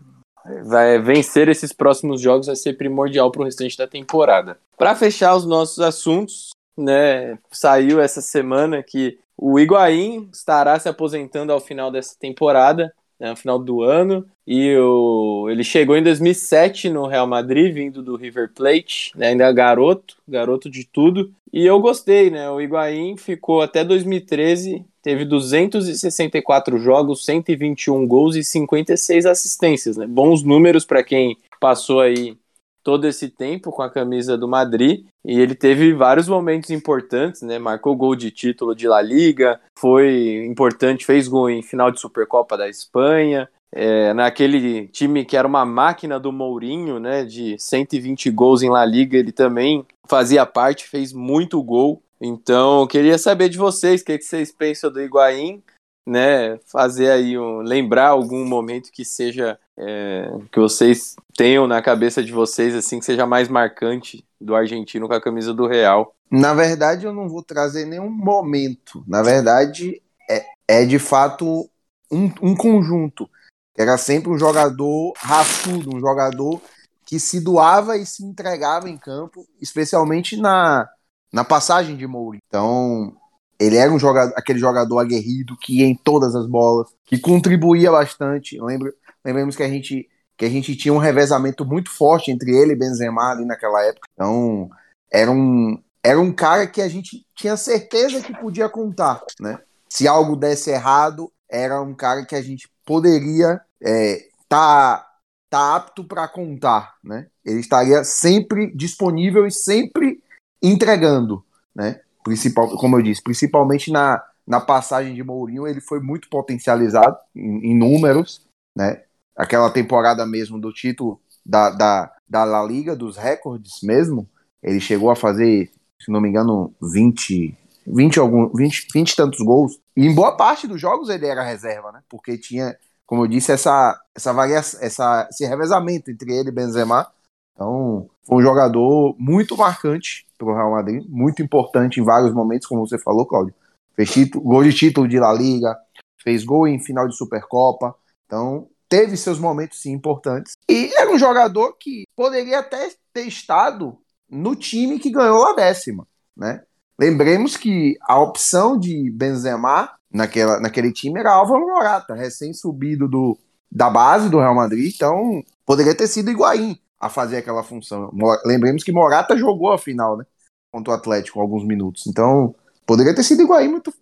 vai 0.65 0.99
vencer 0.99 1.49
esses 1.49 1.73
próximos 1.73 2.21
jogos 2.21 2.47
vai 2.47 2.57
ser 2.57 2.75
primordial 2.75 3.31
para 3.31 3.43
o 3.43 3.45
restante 3.45 3.77
da 3.77 3.87
temporada. 3.87 4.59
Para 4.77 4.95
fechar 4.95 5.35
os 5.35 5.45
nossos 5.45 5.81
assuntos, 5.81 6.51
né? 6.77 7.39
Saiu 7.51 8.01
essa 8.01 8.21
semana 8.21 8.83
que 8.83 9.19
o 9.37 9.59
Higuaín 9.59 10.29
estará 10.33 10.79
se 10.79 10.89
aposentando 10.89 11.53
ao 11.53 11.61
final 11.61 11.91
dessa 11.91 12.17
temporada 12.19 12.93
né, 13.19 13.31
no 13.31 13.37
final 13.37 13.59
do 13.59 13.83
ano. 13.83 14.27
E 14.47 14.77
o, 14.77 15.49
ele 15.51 15.63
chegou 15.63 15.97
em 15.97 16.03
2007 16.03 16.89
no 16.89 17.07
Real 17.07 17.27
Madrid, 17.27 17.75
vindo 17.75 18.03
do 18.03 18.17
River 18.17 18.51
Plate, 18.55 19.13
né, 19.17 19.29
ainda 19.29 19.51
garoto, 19.53 20.17
garoto 20.27 20.71
de 20.71 20.85
tudo. 20.85 21.33
E 21.53 21.65
eu 21.65 21.81
gostei, 21.81 22.31
né? 22.31 22.49
O 22.51 22.61
Higuaín 22.61 23.17
ficou 23.17 23.63
até 23.63 23.83
2013, 23.83 24.85
teve 25.03 25.25
264 25.25 26.79
jogos, 26.79 27.25
121 27.25 28.07
gols 28.07 28.37
e 28.37 28.45
56 28.45 29.25
assistências, 29.27 29.97
né? 29.97 30.07
Bons 30.07 30.43
números 30.43 30.85
para 30.85 31.03
quem 31.03 31.37
passou 31.59 32.01
aí 32.01 32.37
todo 32.83 33.07
esse 33.07 33.29
tempo 33.29 33.71
com 33.71 33.83
a 33.83 33.91
camisa 33.91 34.37
do 34.37 34.49
Madrid 34.49 35.05
e 35.25 35.39
ele 35.39 35.55
teve 35.55 35.93
vários 35.93 36.29
momentos 36.29 36.71
importantes, 36.71 37.43
né? 37.43 37.59
Marcou 37.59 37.97
gol 37.97 38.15
de 38.15 38.31
título 38.31 38.75
de 38.75 38.89
La 38.89 39.03
Liga, 39.03 39.61
foi 39.79 40.45
importante, 40.47 41.05
fez 41.05 41.29
gol 41.29 41.51
em 41.51 41.63
final 41.63 41.91
de 41.91 42.01
Supercopa 42.01 42.57
da 42.57 42.69
Espanha, 42.69 43.49
é, 43.71 44.15
naquele 44.15 44.89
time 44.89 45.25
que 45.25 45.37
era 45.37 45.47
uma 45.47 45.65
máquina 45.65 46.19
do 46.19 46.33
Mourinho, 46.33 46.99
né? 46.99 47.25
De 47.25 47.59
120 47.59 48.31
gols 48.31 48.63
em 48.63 48.71
La 48.71 48.85
Liga, 48.85 49.19
ele 49.19 49.33
também 49.33 49.85
fazia 50.07 50.47
parte, 50.47 50.89
fez 50.89 51.13
muito 51.13 51.63
gol. 51.63 52.03
Então, 52.21 52.87
queria 52.87 53.19
saber 53.19 53.49
de 53.49 53.59
vocês, 53.59 54.01
o 54.01 54.05
que, 54.05 54.19
que 54.19 54.25
vocês 54.25 54.51
pensam 54.51 54.91
do 54.91 55.01
Higuaín? 55.01 55.63
né, 56.09 56.59
fazer 56.67 57.11
aí 57.11 57.39
um, 57.39 57.59
lembrar 57.59 58.09
algum 58.09 58.45
momento 58.45 58.91
que 58.91 59.05
seja 59.05 59.59
é, 59.79 60.31
que 60.51 60.59
vocês 60.59 61.15
tenham 61.37 61.67
na 61.67 61.81
cabeça 61.81 62.23
de 62.23 62.33
vocês 62.33 62.75
assim 62.75 62.99
que 62.99 63.05
seja 63.05 63.25
mais 63.27 63.49
marcante 63.49 64.25
do 64.41 64.55
argentino 64.55 65.07
com 65.07 65.15
a 65.15 65.21
camisa 65.21 65.55
do 65.55 65.67
Real. 65.67 66.15
Na 66.31 66.53
verdade, 66.53 67.07
eu 67.07 67.13
não 67.13 67.29
vou 67.29 67.43
trazer 67.43 67.87
nenhum 67.87 68.11
momento. 68.11 69.05
Na 69.07 69.23
verdade, 69.23 70.03
é, 70.29 70.45
é 70.67 70.85
de 70.85 70.99
fato 70.99 71.71
um, 72.11 72.31
um 72.43 72.57
conjunto. 72.57 73.29
Era 73.77 73.97
sempre 73.97 74.31
um 74.31 74.39
jogador 74.39 75.13
raçudo, 75.17 75.95
um 75.95 76.01
jogador 76.01 76.61
que 77.07 77.21
se 77.21 77.41
doava 77.41 77.97
e 77.97 78.05
se 78.05 78.25
entregava 78.25 78.91
em 78.91 78.99
campo, 78.99 79.47
especialmente 79.61 80.37
na, 80.37 80.89
na 81.33 81.45
passagem 81.45 81.97
de 81.97 82.07
Moura. 82.07 82.39
Então, 82.47 83.15
ele 83.59 83.77
era 83.77 83.91
um 83.91 83.99
jogador, 83.99 84.35
aquele 84.37 84.59
jogador 84.59 84.99
aguerrido 84.99 85.57
que 85.57 85.79
ia 85.79 85.87
em 85.87 85.95
todas 85.95 86.35
as 86.35 86.47
bolas, 86.47 86.89
que 87.07 87.19
contribuía 87.19 87.91
bastante. 87.91 88.61
Lembra, 88.61 88.93
lembremos 89.29 89.57
que 89.57 89.63
a 89.63 89.69
gente 89.69 90.09
que 90.37 90.45
a 90.45 90.49
gente 90.49 90.77
tinha 90.77 90.95
um 90.95 90.99
revezamento 90.99 91.65
muito 91.67 91.91
forte 91.91 92.31
entre 92.31 92.57
ele 92.57 92.73
e 92.73 92.77
Benzema 92.77 93.33
ali 93.33 93.45
naquela 93.45 93.83
época. 93.85 94.07
Então, 94.15 94.71
era 95.13 95.31
um 95.31 95.83
era 96.03 96.21
um 96.21 96.33
cara 96.33 96.67
que 96.67 96.81
a 96.81 96.89
gente 96.89 97.27
tinha 97.35 97.57
certeza 97.57 98.23
que 98.23 98.33
podia 98.39 98.69
contar, 98.69 99.21
né? 99.41 99.59
Se 99.89 100.07
algo 100.07 100.37
desse 100.37 100.71
errado, 100.71 101.33
era 101.51 101.83
um 101.83 101.95
cara 101.95 102.25
que 102.25 102.37
a 102.37 102.43
gente 102.43 102.69
poderia 102.85 103.61
é, 103.83 104.29
tá 104.49 105.05
tá 105.51 105.77
apto 105.77 106.05
para 106.05 106.29
contar, 106.29 106.95
né? 107.03 107.27
Ele 107.45 107.61
estaria 107.61 108.05
sempre 108.05 108.71
disponível 108.75 109.47
e 109.47 109.51
sempre 109.51 110.23
entregando, 110.63 111.45
né? 111.75 112.01
principal, 112.29 112.69
como 112.77 112.97
eu 112.97 113.03
disse, 113.03 113.23
principalmente 113.23 113.91
na, 113.91 114.23
na 114.47 114.61
passagem 114.61 115.15
de 115.15 115.23
Mourinho, 115.25 115.67
ele 115.67 115.81
foi 115.81 116.01
muito 116.01 116.29
potencializado 116.29 117.17
em, 117.35 117.71
em 117.71 117.79
números, 117.79 118.47
né? 118.77 119.03
Aquela 119.39 119.71
temporada 119.71 120.27
mesmo 120.27 120.61
do 120.61 120.73
título 120.73 121.21
da, 121.47 121.71
da, 121.71 122.13
da 122.29 122.45
La 122.45 122.65
Liga, 122.65 122.97
dos 122.97 123.17
recordes 123.17 123.81
mesmo, 123.85 124.29
ele 124.61 124.81
chegou 124.81 125.11
a 125.11 125.17
fazer, 125.17 125.71
se 126.01 126.11
não 126.11 126.21
me 126.21 126.29
engano, 126.29 126.75
20, 126.83 127.57
20, 127.87 128.19
algum, 128.19 128.49
20, 128.49 128.89
20 128.93 129.17
tantos 129.17 129.39
gols. 129.41 129.79
E 129.97 130.05
em 130.07 130.15
boa 130.15 130.37
parte 130.37 130.67
dos 130.67 130.81
jogos 130.81 131.09
ele 131.09 131.27
era 131.27 131.43
reserva, 131.43 131.93
né? 131.93 132.03
Porque 132.09 132.37
tinha, 132.37 132.77
como 133.07 133.23
eu 133.23 133.29
disse, 133.29 133.53
essa, 133.53 133.99
essa 134.15 134.33
variação, 134.33 134.81
essa, 134.83 135.29
esse 135.31 135.47
revezamento 135.47 136.11
entre 136.11 136.33
ele 136.33 136.49
e 136.49 136.53
Benzema. 136.53 137.07
Então, 137.55 138.09
foi 138.27 138.39
um 138.39 138.43
jogador 138.43 139.15
muito 139.19 139.57
marcante 139.57 140.27
para 140.37 140.49
o 140.49 140.55
Real 140.55 140.73
Madrid, 140.73 141.05
muito 141.09 141.43
importante 141.43 142.01
em 142.01 142.05
vários 142.05 142.33
momentos, 142.33 142.67
como 142.67 142.87
você 142.87 142.99
falou, 142.99 143.25
Cláudio. 143.25 143.55
Fez 143.95 144.11
título, 144.11 144.45
gol 144.45 144.63
de 144.63 144.73
título 144.73 145.09
de 145.09 145.19
La 145.19 145.33
Liga, 145.33 145.77
fez 146.23 146.45
gol 146.45 146.69
em 146.69 146.79
final 146.79 147.09
de 147.09 147.17
Supercopa, 147.17 147.95
então 148.27 148.69
teve 148.89 149.17
seus 149.17 149.39
momentos 149.39 149.81
sim 149.81 149.93
importantes. 149.93 150.55
E 150.69 150.93
era 150.95 151.11
um 151.11 151.19
jogador 151.19 151.75
que 151.79 152.05
poderia 152.17 152.61
até 152.61 152.91
ter 153.13 153.23
estado 153.23 153.99
no 154.29 154.57
time 154.57 154.99
que 154.99 155.11
ganhou 155.11 155.47
a 155.47 155.55
décima, 155.55 156.07
né? 156.37 156.63
Lembremos 156.99 157.57
que 157.57 157.97
a 158.03 158.19
opção 158.19 158.79
de 158.79 159.11
Benzema 159.11 159.91
naquela, 160.13 160.59
naquele 160.59 160.93
time 160.93 161.21
era 161.21 161.33
Álvaro 161.33 161.61
Morata, 161.61 162.15
recém-subido 162.15 163.07
do, 163.07 163.39
da 163.71 163.89
base 163.89 164.29
do 164.29 164.39
Real 164.39 164.55
Madrid, 164.55 164.93
então 164.95 165.43
poderia 165.65 165.95
ter 165.95 166.09
sido 166.09 166.31
Higuaín 166.31 166.77
a 166.99 167.09
fazer 167.09 167.37
aquela 167.37 167.63
função. 167.63 168.11
Lembremos 168.45 168.83
que 168.83 168.91
Morata 168.91 169.37
jogou 169.37 169.73
a 169.73 169.79
final, 169.79 170.17
né? 170.17 170.25
Contra 170.73 170.93
o 170.93 170.97
Atlético 170.97 171.41
alguns 171.41 171.65
minutos. 171.65 172.07
Então, 172.07 172.55
poderia 172.85 173.15
ter 173.15 173.23
sido 173.23 173.43
Higuaín 173.43 173.69
muito, 173.69 173.95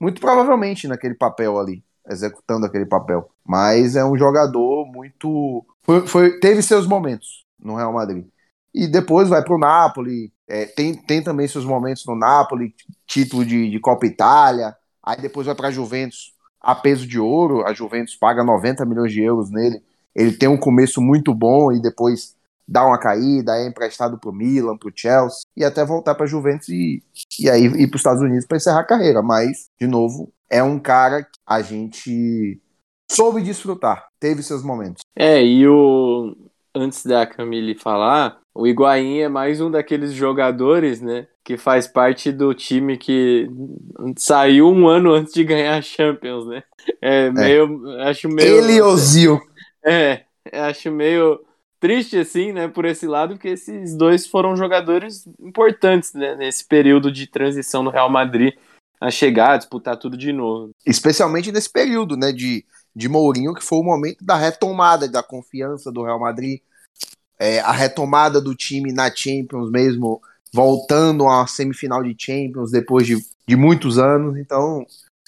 muito 0.00 0.20
provavelmente 0.20 0.88
naquele 0.88 1.14
papel 1.14 1.58
ali, 1.58 1.84
executando 2.08 2.66
aquele 2.66 2.86
papel. 2.86 3.30
Mas 3.46 3.96
é 3.96 4.04
um 4.04 4.16
jogador 4.16 4.86
muito. 4.86 5.64
Foi, 5.82 6.06
foi, 6.06 6.38
teve 6.38 6.62
seus 6.62 6.86
momentos 6.86 7.44
no 7.58 7.76
Real 7.76 7.92
Madrid. 7.92 8.26
E 8.74 8.86
depois 8.86 9.28
vai 9.28 9.42
para 9.42 9.54
o 9.54 9.58
Napoli. 9.58 10.32
É, 10.48 10.66
tem, 10.66 10.94
tem 10.94 11.22
também 11.22 11.46
seus 11.46 11.64
momentos 11.64 12.04
no 12.06 12.16
Napoli, 12.16 12.74
título 13.06 13.44
de, 13.44 13.70
de 13.70 13.78
Copa 13.80 14.06
Itália. 14.06 14.74
Aí 15.02 15.20
depois 15.20 15.46
vai 15.46 15.54
para 15.54 15.68
a 15.68 15.70
Juventus 15.70 16.32
a 16.60 16.74
peso 16.74 17.06
de 17.06 17.20
ouro. 17.20 17.66
A 17.66 17.72
Juventus 17.72 18.16
paga 18.16 18.42
90 18.42 18.84
milhões 18.86 19.12
de 19.12 19.22
euros 19.22 19.50
nele. 19.50 19.82
Ele 20.14 20.32
tem 20.32 20.48
um 20.48 20.56
começo 20.56 21.00
muito 21.00 21.34
bom 21.34 21.72
e 21.72 21.80
depois 21.80 22.34
dá 22.66 22.86
uma 22.86 22.98
caída, 22.98 23.56
é 23.58 23.66
emprestado 23.66 24.18
para 24.18 24.30
o 24.30 24.32
Milan, 24.32 24.76
para 24.76 24.88
o 24.88 24.92
Chelsea 24.94 25.40
e 25.54 25.62
até 25.64 25.84
voltar 25.84 26.14
para 26.14 26.24
a 26.24 26.28
Juventus 26.28 26.68
e, 26.70 27.02
e 27.38 27.50
aí 27.50 27.64
ir 27.64 27.88
para 27.88 27.96
os 27.96 28.00
Estados 28.00 28.22
Unidos 28.22 28.46
para 28.46 28.56
encerrar 28.56 28.80
a 28.80 28.86
carreira. 28.86 29.22
Mas, 29.22 29.68
de 29.78 29.86
novo, 29.86 30.32
é 30.48 30.62
um 30.62 30.78
cara 30.78 31.22
que 31.22 31.38
a 31.46 31.60
gente 31.60 32.60
soube 33.14 33.42
desfrutar, 33.42 34.06
teve 34.20 34.42
seus 34.42 34.62
momentos. 34.62 35.02
É, 35.16 35.42
e 35.42 35.66
o 35.66 36.36
antes 36.74 37.06
da 37.06 37.24
Camille 37.24 37.74
falar, 37.74 38.40
o 38.54 38.66
Higuaín 38.66 39.18
é 39.18 39.28
mais 39.28 39.60
um 39.60 39.70
daqueles 39.70 40.12
jogadores, 40.12 41.00
né, 41.00 41.28
que 41.44 41.56
faz 41.56 41.86
parte 41.86 42.32
do 42.32 42.52
time 42.52 42.98
que 42.98 43.48
saiu 44.16 44.68
um 44.68 44.88
ano 44.88 45.12
antes 45.12 45.32
de 45.32 45.44
ganhar 45.44 45.76
a 45.76 45.82
Champions, 45.82 46.46
né? 46.46 46.62
É 47.00 47.30
meio, 47.30 47.92
é. 47.98 48.10
acho 48.10 48.28
meio 48.28 48.58
Ele 48.58 48.74
e 48.74 48.82
Ozil. 48.82 49.40
É, 49.84 50.24
acho 50.52 50.90
meio 50.90 51.40
triste 51.78 52.16
assim, 52.16 52.52
né, 52.52 52.66
por 52.66 52.86
esse 52.86 53.06
lado, 53.06 53.34
porque 53.34 53.48
esses 53.48 53.94
dois 53.94 54.26
foram 54.26 54.56
jogadores 54.56 55.28
importantes, 55.38 56.14
né, 56.14 56.34
nesse 56.34 56.66
período 56.66 57.12
de 57.12 57.26
transição 57.26 57.84
do 57.84 57.90
Real 57.90 58.08
Madrid 58.08 58.54
a 59.00 59.10
chegar, 59.10 59.52
a 59.52 59.56
disputar 59.58 59.98
tudo 59.98 60.16
de 60.16 60.32
novo. 60.32 60.70
Especialmente 60.86 61.52
nesse 61.52 61.70
período, 61.70 62.16
né, 62.16 62.32
de, 62.32 62.64
de 62.94 63.08
Mourinho, 63.08 63.54
que 63.54 63.64
foi 63.64 63.78
o 63.78 63.82
momento 63.82 64.24
da 64.24 64.36
retomada 64.36 65.08
da 65.08 65.22
confiança 65.22 65.90
do 65.90 66.04
Real 66.04 66.20
Madrid, 66.20 66.60
é, 67.38 67.60
a 67.60 67.72
retomada 67.72 68.40
do 68.40 68.54
time 68.54 68.92
na 68.92 69.14
Champions 69.14 69.70
mesmo, 69.70 70.20
voltando 70.52 71.28
a 71.28 71.46
semifinal 71.46 72.02
de 72.02 72.14
Champions 72.18 72.70
depois 72.70 73.06
de, 73.06 73.16
de 73.46 73.56
muitos 73.56 73.98
anos, 73.98 74.36
então 74.36 74.86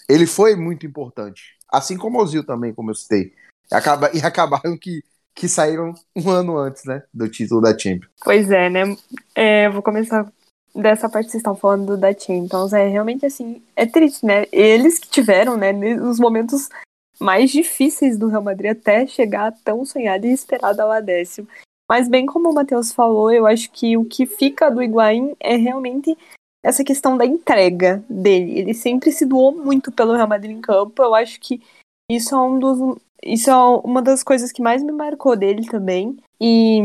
ele 0.08 0.26
foi 0.26 0.54
muito 0.54 0.86
importante. 0.86 1.56
Assim 1.68 1.96
como 1.96 2.18
o 2.18 2.22
Ozil 2.22 2.44
também, 2.44 2.72
como 2.72 2.90
eu 2.90 2.94
citei. 2.94 3.32
E, 3.70 3.74
acaba, 3.74 4.10
e 4.14 4.20
acabaram 4.20 4.76
que 4.78 5.02
que 5.36 5.48
saíram 5.48 5.92
um 6.16 6.30
ano 6.30 6.56
antes, 6.56 6.84
né, 6.86 7.02
do 7.12 7.28
título 7.28 7.60
da 7.60 7.78
Champions. 7.78 8.10
Pois 8.24 8.50
é, 8.50 8.70
né? 8.70 8.96
É, 9.34 9.68
vou 9.68 9.82
começar 9.82 10.26
dessa 10.74 11.10
parte 11.10 11.26
que 11.26 11.32
vocês 11.32 11.42
estão 11.42 11.54
falando 11.54 11.94
da 11.96 12.10
Champions. 12.12 12.72
É 12.72 12.88
realmente 12.88 13.26
assim, 13.26 13.62
é 13.76 13.84
triste, 13.84 14.24
né? 14.24 14.46
Eles 14.50 14.98
que 14.98 15.10
tiveram, 15.10 15.58
né, 15.58 15.72
nos 15.72 16.18
momentos 16.18 16.70
mais 17.20 17.50
difíceis 17.50 18.18
do 18.18 18.28
Real 18.28 18.42
Madrid 18.42 18.72
até 18.72 19.06
chegar 19.06 19.52
tão 19.64 19.84
sonhado 19.84 20.26
e 20.26 20.32
esperado 20.32 20.82
ao 20.82 21.02
décimo. 21.02 21.48
Mas 21.88 22.08
bem 22.08 22.26
como 22.26 22.50
o 22.50 22.54
Matheus 22.54 22.92
falou, 22.92 23.30
eu 23.30 23.46
acho 23.46 23.70
que 23.70 23.96
o 23.96 24.04
que 24.04 24.26
fica 24.26 24.70
do 24.70 24.82
Higuaín 24.82 25.34
é 25.38 25.56
realmente 25.56 26.16
essa 26.64 26.82
questão 26.82 27.16
da 27.16 27.24
entrega 27.24 28.04
dele. 28.08 28.58
Ele 28.58 28.74
sempre 28.74 29.12
se 29.12 29.24
doou 29.24 29.52
muito 29.52 29.92
pelo 29.92 30.14
Real 30.14 30.28
Madrid 30.28 30.56
em 30.56 30.60
campo. 30.60 31.00
Eu 31.00 31.14
acho 31.14 31.38
que 31.40 31.62
isso 32.10 32.34
é 32.34 32.38
um 32.38 32.58
dos 32.58 32.98
isso 33.22 33.50
é 33.50 33.54
uma 33.56 34.00
das 34.00 34.22
coisas 34.22 34.52
que 34.52 34.62
mais 34.62 34.82
me 34.82 34.92
marcou 34.92 35.36
dele 35.36 35.66
também. 35.66 36.16
E 36.40 36.80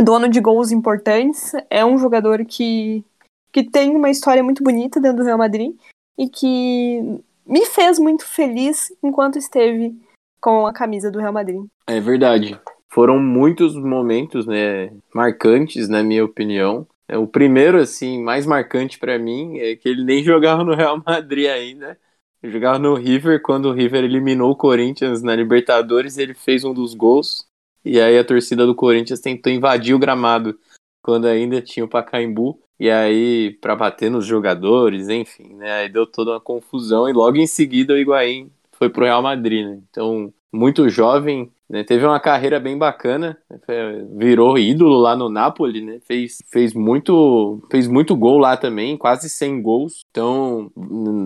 dono 0.00 0.28
de 0.28 0.40
gols 0.40 0.70
importantes, 0.70 1.52
é 1.70 1.84
um 1.84 1.98
jogador 1.98 2.44
que, 2.44 3.04
que 3.50 3.64
tem 3.64 3.94
uma 3.96 4.10
história 4.10 4.42
muito 4.42 4.62
bonita 4.62 5.00
dentro 5.00 5.18
do 5.18 5.24
Real 5.24 5.38
Madrid 5.38 5.74
e 6.18 6.28
que 6.28 7.20
me 7.46 7.64
fez 7.66 7.98
muito 7.98 8.26
feliz 8.26 8.92
enquanto 9.02 9.38
esteve 9.38 9.94
com 10.40 10.66
a 10.66 10.72
camisa 10.72 11.10
do 11.10 11.18
Real 11.18 11.32
Madrid. 11.32 11.64
É 11.86 12.00
verdade. 12.00 12.58
Foram 12.88 13.18
muitos 13.18 13.74
momentos, 13.74 14.46
né, 14.46 14.92
marcantes, 15.14 15.88
na 15.88 16.02
minha 16.02 16.24
opinião. 16.24 16.86
É, 17.08 17.16
o 17.16 17.26
primeiro, 17.26 17.78
assim, 17.78 18.22
mais 18.22 18.46
marcante 18.46 18.98
para 18.98 19.18
mim 19.18 19.58
é 19.58 19.76
que 19.76 19.88
ele 19.88 20.04
nem 20.04 20.22
jogava 20.24 20.64
no 20.64 20.74
Real 20.74 21.00
Madrid 21.04 21.48
ainda. 21.48 21.98
Eu 22.42 22.50
jogava 22.50 22.78
no 22.78 22.94
River, 22.94 23.40
quando 23.42 23.66
o 23.66 23.72
River 23.72 24.04
eliminou 24.04 24.50
o 24.50 24.56
Corinthians 24.56 25.22
na 25.22 25.34
Libertadores, 25.34 26.18
ele 26.18 26.34
fez 26.34 26.64
um 26.64 26.74
dos 26.74 26.94
gols. 26.94 27.46
E 27.84 28.00
aí 28.00 28.18
a 28.18 28.24
torcida 28.24 28.66
do 28.66 28.74
Corinthians 28.74 29.20
tentou 29.20 29.52
invadir 29.52 29.94
o 29.94 29.98
gramado 29.98 30.58
quando 31.06 31.26
ainda 31.26 31.62
tinha 31.62 31.84
o 31.84 31.88
Pacaembu. 31.88 32.60
E 32.80 32.90
aí, 32.90 33.56
para 33.60 33.76
bater 33.76 34.10
nos 34.10 34.26
jogadores, 34.26 35.08
enfim, 35.08 35.54
né? 35.54 35.72
Aí 35.72 35.88
deu 35.88 36.04
toda 36.04 36.32
uma 36.32 36.40
confusão. 36.40 37.08
E 37.08 37.12
logo 37.12 37.36
em 37.36 37.46
seguida 37.46 37.94
o 37.94 37.96
Higuaín 37.96 38.50
foi 38.72 38.90
pro 38.90 39.04
Real 39.04 39.22
Madrid, 39.22 39.64
né? 39.64 39.78
Então, 39.88 40.34
muito 40.52 40.88
jovem, 40.88 41.48
né? 41.70 41.84
Teve 41.84 42.04
uma 42.04 42.18
carreira 42.18 42.58
bem 42.58 42.76
bacana, 42.76 43.38
né? 43.48 44.04
virou 44.16 44.58
ídolo 44.58 44.98
lá 44.98 45.14
no 45.14 45.30
Napoli, 45.30 45.80
né? 45.80 46.00
Fez, 46.04 46.42
fez, 46.50 46.74
muito, 46.74 47.62
fez 47.70 47.86
muito 47.86 48.16
gol 48.16 48.38
lá 48.38 48.56
também, 48.56 48.96
quase 48.96 49.30
100 49.30 49.62
gols. 49.62 50.04
Então, 50.10 50.72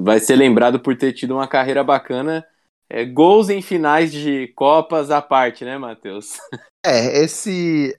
vai 0.05 0.21
ser 0.21 0.37
lembrado 0.37 0.79
por 0.79 0.95
ter 0.95 1.15
tido 1.15 1.33
uma 1.35 1.49
carreira 1.49 1.83
bacana. 1.83 2.45
É, 2.89 3.05
gols 3.05 3.49
em 3.49 3.63
finais 3.63 4.13
de 4.13 4.49
Copas 4.49 5.11
à 5.11 5.23
parte, 5.23 5.65
né, 5.65 5.79
Matheus? 5.79 6.39
É, 6.83 7.23
esse, 7.23 7.95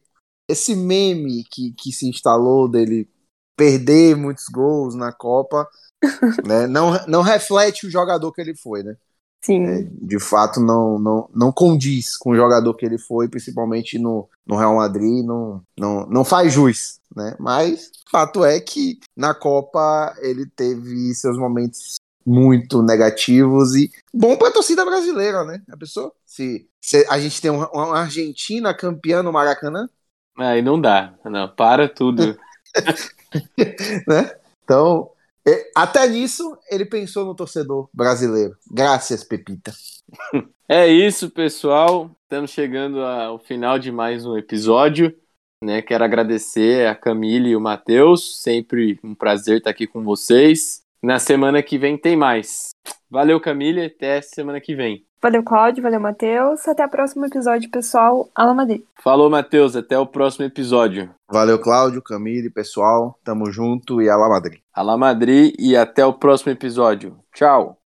esse 0.52 0.76
meme 0.76 1.44
que, 1.50 1.74
que 1.74 1.92
se 1.92 2.08
instalou 2.08 2.68
dele 2.68 3.10
perder 3.56 4.16
muitos 4.16 4.46
gols 4.46 4.96
na 4.96 5.12
Copa, 5.12 5.68
né, 6.46 6.68
não, 6.68 6.94
não 7.08 7.22
reflete 7.22 7.86
o 7.86 7.92
jogador 7.92 8.32
que 8.32 8.42
ele 8.42 8.56
foi, 8.56 8.84
né? 8.84 8.96
Sim. 9.44 9.66
É, 9.66 9.88
de 9.92 10.20
fato, 10.20 10.60
não, 10.60 11.00
não, 11.00 11.30
não 11.34 11.52
condiz 11.52 12.16
com 12.16 12.32
o 12.32 12.36
jogador 12.36 12.76
que 12.76 12.86
ele 12.86 13.00
foi, 13.00 13.28
principalmente 13.28 13.98
no, 13.98 14.30
no 14.46 14.56
Real 14.56 14.76
Madrid, 14.76 15.26
não, 15.26 15.64
não, 15.78 16.06
não 16.06 16.24
faz 16.24 16.54
jus, 16.54 17.00
né? 17.16 17.36
Mas 17.40 17.90
fato 18.10 18.46
é 18.46 18.60
que 18.60 19.00
na 19.16 19.34
Copa 19.34 20.16
ele 20.20 20.46
teve 20.46 21.14
seus 21.16 21.38
momentos 21.38 21.96
muito 22.24 22.84
negativos 22.84 23.76
e 23.76 23.90
bom 24.14 24.38
para 24.38 24.50
a 24.50 24.54
torcida 24.54 24.86
brasileira, 24.86 25.44
né? 25.44 25.64
A 25.72 25.78
pessoa, 25.78 26.14
se, 26.24 26.70
se 26.80 27.06
a 27.10 27.20
gente 27.20 27.42
tem 27.42 27.50
uma, 27.50 27.70
uma 27.72 28.00
Argentina 28.00 28.74
campeã 28.76 29.24
no 29.24 29.34
Maracanã, 29.34 29.90
aí 30.50 30.62
não 30.62 30.80
dá, 30.80 31.14
não, 31.26 31.48
para 31.48 31.88
tudo. 31.88 32.38
né? 34.08 34.36
Então, 34.64 35.12
é, 35.48 35.72
até 35.76 36.08
nisso, 36.08 36.58
ele 36.70 36.86
pensou 36.86 37.26
no 37.26 37.36
torcedor 37.36 37.90
brasileiro. 37.94 38.56
Graças, 38.70 39.24
Pepita. 39.24 39.72
É 40.74 40.88
isso, 40.88 41.30
pessoal. 41.30 42.10
Estamos 42.24 42.52
chegando 42.52 43.02
ao 43.02 43.38
final 43.38 43.78
de 43.78 43.92
mais 43.92 44.26
um 44.26 44.38
episódio. 44.38 45.14
Né? 45.62 45.82
Quero 45.82 46.02
agradecer 46.02 46.88
a 46.88 46.96
Camille 46.96 47.50
e 47.50 47.56
o 47.58 47.60
Matheus. 47.60 48.42
Sempre 48.42 48.98
um 49.04 49.14
prazer 49.14 49.58
estar 49.58 49.70
aqui 49.70 49.86
com 49.86 50.02
vocês. 50.02 50.82
Na 51.04 51.20
semana 51.20 51.62
que 51.62 51.78
vem 51.78 51.98
tem 51.98 52.16
mais. 52.16 52.70
Valeu, 53.10 53.38
Camille. 53.42 53.84
Até 53.84 54.22
semana 54.22 54.62
que 54.62 54.74
vem. 54.74 55.06
Valeu, 55.22 55.44
Cláudio. 55.44 55.84
Valeu, 55.84 56.00
Matheus. 56.00 56.68
Até 56.68 56.86
o 56.86 56.90
próximo 56.90 57.26
episódio, 57.26 57.70
pessoal. 57.70 58.30
Alô, 58.34 58.54
Madrid. 58.54 58.82
Falou, 59.04 59.30
Matheus. 59.30 59.76
Até 59.76 59.98
o 59.98 60.06
próximo 60.06 60.46
episódio. 60.46 61.10
Valeu, 61.30 61.60
Cláudio, 61.60 62.02
Camille, 62.02 62.50
pessoal. 62.50 63.20
Tamo 63.24 63.52
junto 63.52 64.02
e 64.02 64.10
Alá 64.10 64.28
Madrid. 64.28 64.60
Alá 64.74 64.98
Madrid 64.98 65.54
e 65.60 65.78
até 65.78 66.06
o 66.06 66.14
próximo 66.14 66.52
episódio. 66.52 67.18
Tchau. 67.34 67.81